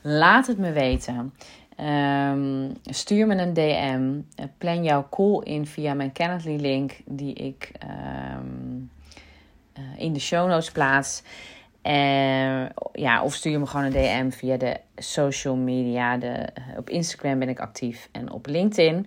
Laat 0.00 0.46
het 0.46 0.58
me 0.58 0.72
weten. 0.72 1.32
Um, 1.80 2.72
stuur 2.84 3.26
me 3.26 3.36
een 3.36 3.54
DM. 3.54 4.20
Eh, 4.34 4.46
plan 4.58 4.84
jouw 4.84 5.06
call 5.10 5.40
in 5.42 5.66
via 5.66 5.94
mijn 5.94 6.12
Calendly 6.12 6.56
link 6.56 6.92
die 7.04 7.34
ik 7.34 7.72
uh, 7.84 7.90
in 9.96 10.12
de 10.12 10.20
show 10.20 10.48
notes 10.48 10.70
plaats. 10.70 11.22
Uh, 11.82 12.64
ja, 12.92 13.22
of 13.22 13.34
stuur 13.34 13.58
me 13.58 13.66
gewoon 13.66 13.84
een 13.84 13.92
DM 13.92 14.30
via 14.30 14.56
de 14.56 14.76
social 14.96 15.56
media. 15.56 16.16
De, 16.16 16.28
uh, 16.28 16.44
op 16.76 16.90
Instagram 16.90 17.38
ben 17.38 17.48
ik 17.48 17.60
actief 17.60 18.08
en 18.12 18.30
op 18.30 18.46
LinkedIn. 18.46 19.06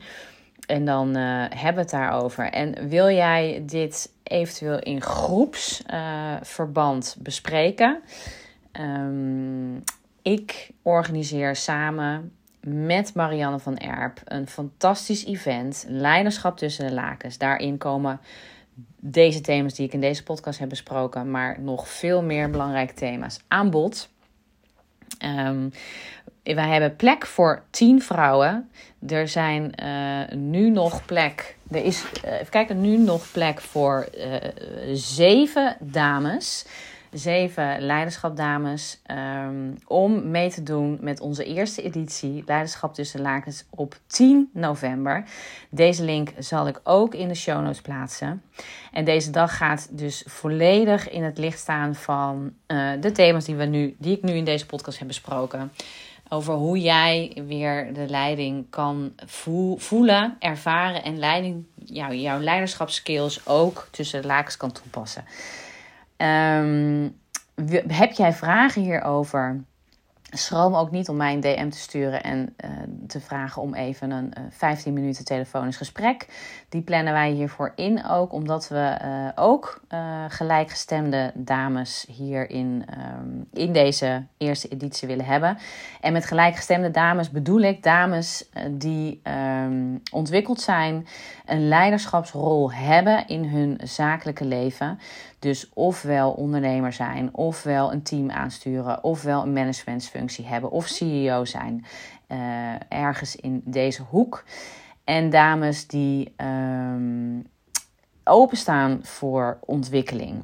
En 0.68 0.86
dan 0.86 1.16
hebben 1.16 1.74
we 1.74 1.80
het 1.80 1.90
daarover. 1.90 2.50
En 2.50 2.88
wil 2.88 3.10
jij 3.10 3.64
dit 3.66 4.12
eventueel 4.24 4.80
in 4.80 5.02
groepsverband 5.02 7.16
bespreken? 7.20 8.02
Um, 8.82 9.84
ik 10.22 10.70
organiseer 10.82 11.56
samen 11.56 12.32
met 12.66 13.14
Marianne 13.14 13.60
van 13.60 13.78
Erp. 13.78 14.22
Een 14.26 14.48
fantastisch 14.48 15.26
event. 15.26 15.86
Leiderschap 15.88 16.58
tussen 16.58 16.88
de 16.88 16.94
lakens. 16.94 17.38
Daarin 17.38 17.78
komen 17.78 18.20
deze 19.00 19.42
thema's 19.42 19.74
die 19.74 19.86
ik 19.86 19.94
in 19.94 20.02
deze 20.02 20.24
podcast 20.24 20.60
heb 20.60 20.70
besproken, 20.70 21.32
maar 21.32 21.60
nog 21.60 21.90
veel 21.90 22.22
meer 22.22 22.50
belangrijke 22.50 22.94
thema's 22.94 23.40
aan 23.48 23.70
bod. 23.70 24.10
Um, 25.26 25.72
wij 26.54 26.70
hebben 26.70 26.96
plek 26.96 27.26
voor 27.26 27.64
10 27.70 28.02
vrouwen. 28.02 28.70
Er 29.08 29.28
zijn 29.28 29.74
uh, 29.84 30.38
nu 30.38 30.70
nog 30.70 31.06
plek. 31.06 31.56
Er 31.72 31.84
is, 31.84 32.04
uh, 32.26 32.34
even 32.34 32.50
kijken, 32.50 32.82
nu 32.82 32.98
nog 32.98 33.32
plek 33.32 33.62
voor 33.62 34.08
uh, 34.18 34.36
zeven 34.94 35.78
dames 35.80 36.66
zeven 37.12 37.82
leiderschapdames 37.82 39.02
um, 39.12 39.78
om 39.88 40.32
mee 40.32 40.50
te 40.50 40.64
doen 40.64 40.98
met 41.02 41.20
onze 41.20 41.46
eerste 41.46 41.82
editie 41.82 42.44
Leiderschap 42.46 42.94
tussen 42.94 43.22
lakens 43.22 43.66
op 43.70 43.98
10 44.08 44.50
november. 44.54 45.24
Deze 45.70 46.04
link 46.04 46.30
zal 46.38 46.68
ik 46.68 46.80
ook 46.84 47.14
in 47.14 47.28
de 47.28 47.36
show 47.36 47.62
notes 47.62 47.82
plaatsen. 47.82 48.42
En 48.92 49.06
deze 49.06 49.32
dag 49.32 49.58
gaat 49.58 49.88
dus 49.92 50.24
volledig 50.28 51.10
in 51.10 51.24
het 51.24 51.38
licht 51.38 51.60
staan 51.60 51.96
van 51.96 52.54
uh, 52.68 52.92
de 53.00 53.12
thema's 53.12 53.46
die, 53.46 53.56
we 53.56 53.66
nu, 53.66 53.96
die 54.00 54.18
ik 54.18 54.22
nu 54.24 54.34
in 54.34 54.46
deze 54.46 54.66
podcast 54.66 54.98
heb 54.98 55.08
besproken. 55.08 55.72
Over 56.30 56.54
hoe 56.54 56.80
jij 56.80 57.42
weer 57.48 57.94
de 57.94 58.08
leiding 58.08 58.66
kan 58.70 59.14
voelen, 59.78 60.36
ervaren 60.40 61.04
en 61.04 61.20
leiding, 61.20 61.66
jou, 61.76 62.16
jouw 62.16 62.40
leiderschapskills 62.40 63.48
ook 63.48 63.88
tussen 63.92 64.22
de 64.22 64.28
lakens 64.28 64.58
kan 64.58 64.72
toepassen. 64.72 65.26
Um, 66.18 67.16
heb 67.88 68.12
jij 68.12 68.34
vragen 68.34 68.82
hierover? 68.82 69.64
Schroom 70.32 70.76
ook 70.76 70.92
niet 70.92 71.10
om 71.10 71.16
mij 71.16 71.34
een 71.34 71.40
DM 71.40 71.70
te 71.70 71.78
sturen 71.78 72.24
en 72.24 72.56
uh, 72.66 72.72
te 73.08 73.20
vragen 73.20 73.62
om 73.62 73.74
even 73.74 74.12
een 74.12 74.34
uh, 74.38 74.44
eh, 74.46 74.52
15 74.52 74.94
minuten 74.94 75.26
telefonisch 75.26 75.78
gesprek. 75.78 76.28
Die 76.70 76.82
plannen 76.82 77.14
wij 77.14 77.32
hiervoor 77.32 77.72
in 77.76 78.06
ook, 78.06 78.34
omdat 78.34 78.68
we 78.68 78.98
uh, 79.04 79.30
ook 79.36 79.82
gelijkgestemde 80.28 81.32
dames 81.36 82.06
hier 82.10 82.50
in, 82.50 82.86
um, 83.20 83.48
in 83.54 83.74
deze 83.74 84.24
eerste 84.38 84.68
editie 84.68 85.08
willen 85.08 85.26
hebben. 85.26 85.58
En 86.02 86.14
met 86.14 86.26
gelijkgestemde 86.26 86.92
dames 86.92 87.30
bedoel 87.30 87.62
ik 87.62 87.84
dames 87.84 88.50
die 88.72 89.22
um, 89.24 90.02
ontwikkeld 90.12 90.62
zijn, 90.62 91.08
een 91.46 91.68
leiderschapsrol 91.68 92.74
hebben 92.74 93.28
in 93.28 93.46
hun 93.46 93.80
zakelijke 93.84 94.46
leven. 94.46 95.00
Dus 95.46 95.70
ofwel 95.74 96.32
ondernemer 96.32 96.94
zijn, 96.94 97.30
ofwel 97.34 97.92
een 97.92 98.02
team 98.02 98.32
aansturen, 98.32 99.04
ofwel 99.04 99.42
een 99.42 99.54
managementsfunctie 99.54 100.46
hebben, 100.46 100.72
of 100.72 100.88
CEO 100.88 101.46
zijn. 101.46 101.86
Uh, 102.28 102.74
ergens 102.90 103.36
in 103.36 103.62
deze 103.66 104.02
hoek. 104.02 104.44
En 105.04 105.30
dames 105.30 105.88
die 105.88 106.34
um, 106.38 107.48
openstaan 108.24 109.00
voor 109.04 109.58
ontwikkeling. 109.66 110.44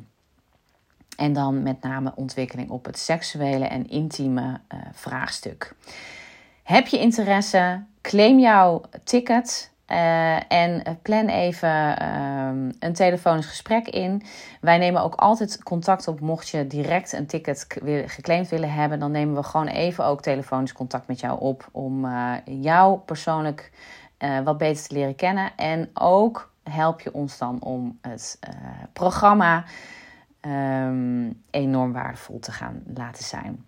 En 1.18 1.34
dan 1.34 1.64
met 1.64 1.82
name 1.82 2.12
ontwikkeling 2.16 2.70
op 2.70 2.86
het 2.86 2.98
seksuele 2.98 3.66
en 3.66 3.90
intieme 3.90 4.60
uh, 4.74 4.80
vraagstuk. 4.92 5.76
Heb 6.64 6.88
je 6.88 7.00
interesse? 7.00 7.84
Claim 8.02 8.40
jouw 8.40 8.82
ticket. 9.04 9.71
Uh, 9.92 10.52
en 10.52 11.00
plan 11.02 11.28
even 11.28 12.06
um, 12.08 12.72
een 12.80 12.94
telefonisch 12.94 13.46
gesprek 13.46 13.88
in. 13.88 14.24
Wij 14.62 14.78
nemen 14.78 15.02
ook 15.02 15.16
altijd 15.16 15.64
contact 15.64 16.08
op 16.08 16.20
mocht 16.20 16.50
je 16.50 16.68
direct 16.68 17.14
een 17.14 17.26
ticket 17.26 17.68
geclaimd 18.06 18.50
willen 18.50 18.74
hebben. 18.74 19.00
Dan 19.00 19.12
nemen 19.12 19.36
we 19.36 19.44
gewoon 19.44 19.68
even 19.68 20.06
ook 20.06 20.22
telefonisch 20.22 20.74
contact 20.74 21.08
met 21.08 21.20
jou 21.20 21.40
op 21.40 21.68
om 21.72 22.06
uh, 22.06 22.34
jou 22.46 23.00
persoonlijk 23.00 23.72
uh, 24.20 24.40
wat 24.40 24.58
beter 24.58 24.88
te 24.88 24.94
leren 24.94 25.16
kennen. 25.16 25.52
En 25.56 25.90
ook 25.94 26.52
help 26.64 27.02
je 27.02 27.14
ons 27.14 27.38
dan 27.38 27.62
om 27.62 27.98
het 28.02 28.40
programma 28.94 29.64
um, 30.42 31.42
enorm 31.50 31.94
waardevol 31.94 32.40
te 32.40 32.52
gaan 32.52 32.84
laten 32.94 33.24
zijn. 33.24 33.66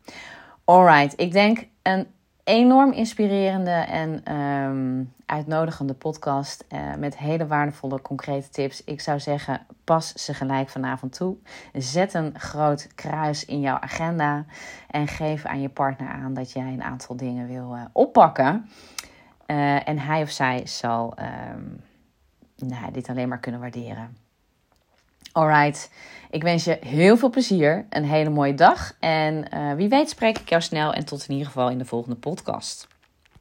Alright, 0.64 1.20
ik 1.20 1.32
denk 1.32 1.68
een 1.82 2.08
enorm 2.44 2.92
inspirerende 2.92 3.72
en 3.72 4.36
um, 4.36 5.14
uitnodigende 5.26 5.94
podcast 5.94 6.66
uh, 6.70 6.96
met 6.96 7.18
hele 7.18 7.48
waardevolle 7.48 8.02
concrete 8.02 8.50
tips. 8.50 8.84
Ik 8.84 9.02
zou 9.02 9.20
zeggen, 9.20 9.66
pas 9.84 10.14
ze 10.14 10.34
gelijk 10.34 10.70
vanavond 10.70 11.14
toe. 11.14 11.36
Zet 11.74 12.14
een 12.14 12.40
groot 12.40 12.88
kruis 12.96 13.46
in 13.46 13.60
jouw 13.60 13.80
agenda 13.80 14.46
en 14.88 15.08
geef 15.08 15.46
aan 15.46 15.62
je 15.62 15.70
partner 15.70 16.08
aan 16.08 16.34
dat 16.34 16.52
jij 16.52 16.74
een 16.74 16.84
aantal 16.84 17.16
dingen 17.16 17.48
wil 17.48 17.76
uh, 17.76 17.82
oppakken. 17.92 18.70
Uh, 19.48 19.88
en 19.88 20.00
hij 20.00 20.22
of 20.22 20.30
zij 20.30 20.66
zal 20.66 21.14
um, 21.54 21.82
nou, 22.56 22.92
dit 22.92 23.10
alleen 23.10 23.28
maar 23.28 23.40
kunnen 23.40 23.62
waarderen. 23.62 24.23
Alright, 25.34 25.92
ik 26.30 26.44
wens 26.44 26.64
je 26.64 26.78
heel 26.86 27.18
veel 27.18 27.30
plezier, 27.30 27.86
een 27.90 28.06
hele 28.06 28.30
mooie 28.30 28.54
dag 28.54 28.96
en 29.00 29.46
uh, 29.54 29.74
wie 29.74 29.90
weet 29.90 30.10
spreek 30.10 30.38
ik 30.38 30.50
jou 30.50 30.62
snel 30.62 30.94
en 30.94 31.06
tot 31.06 31.26
in 31.28 31.32
ieder 31.32 31.48
geval 31.48 31.70
in 31.70 31.78
de 31.78 31.86
volgende 31.86 32.16
podcast. 32.16 32.88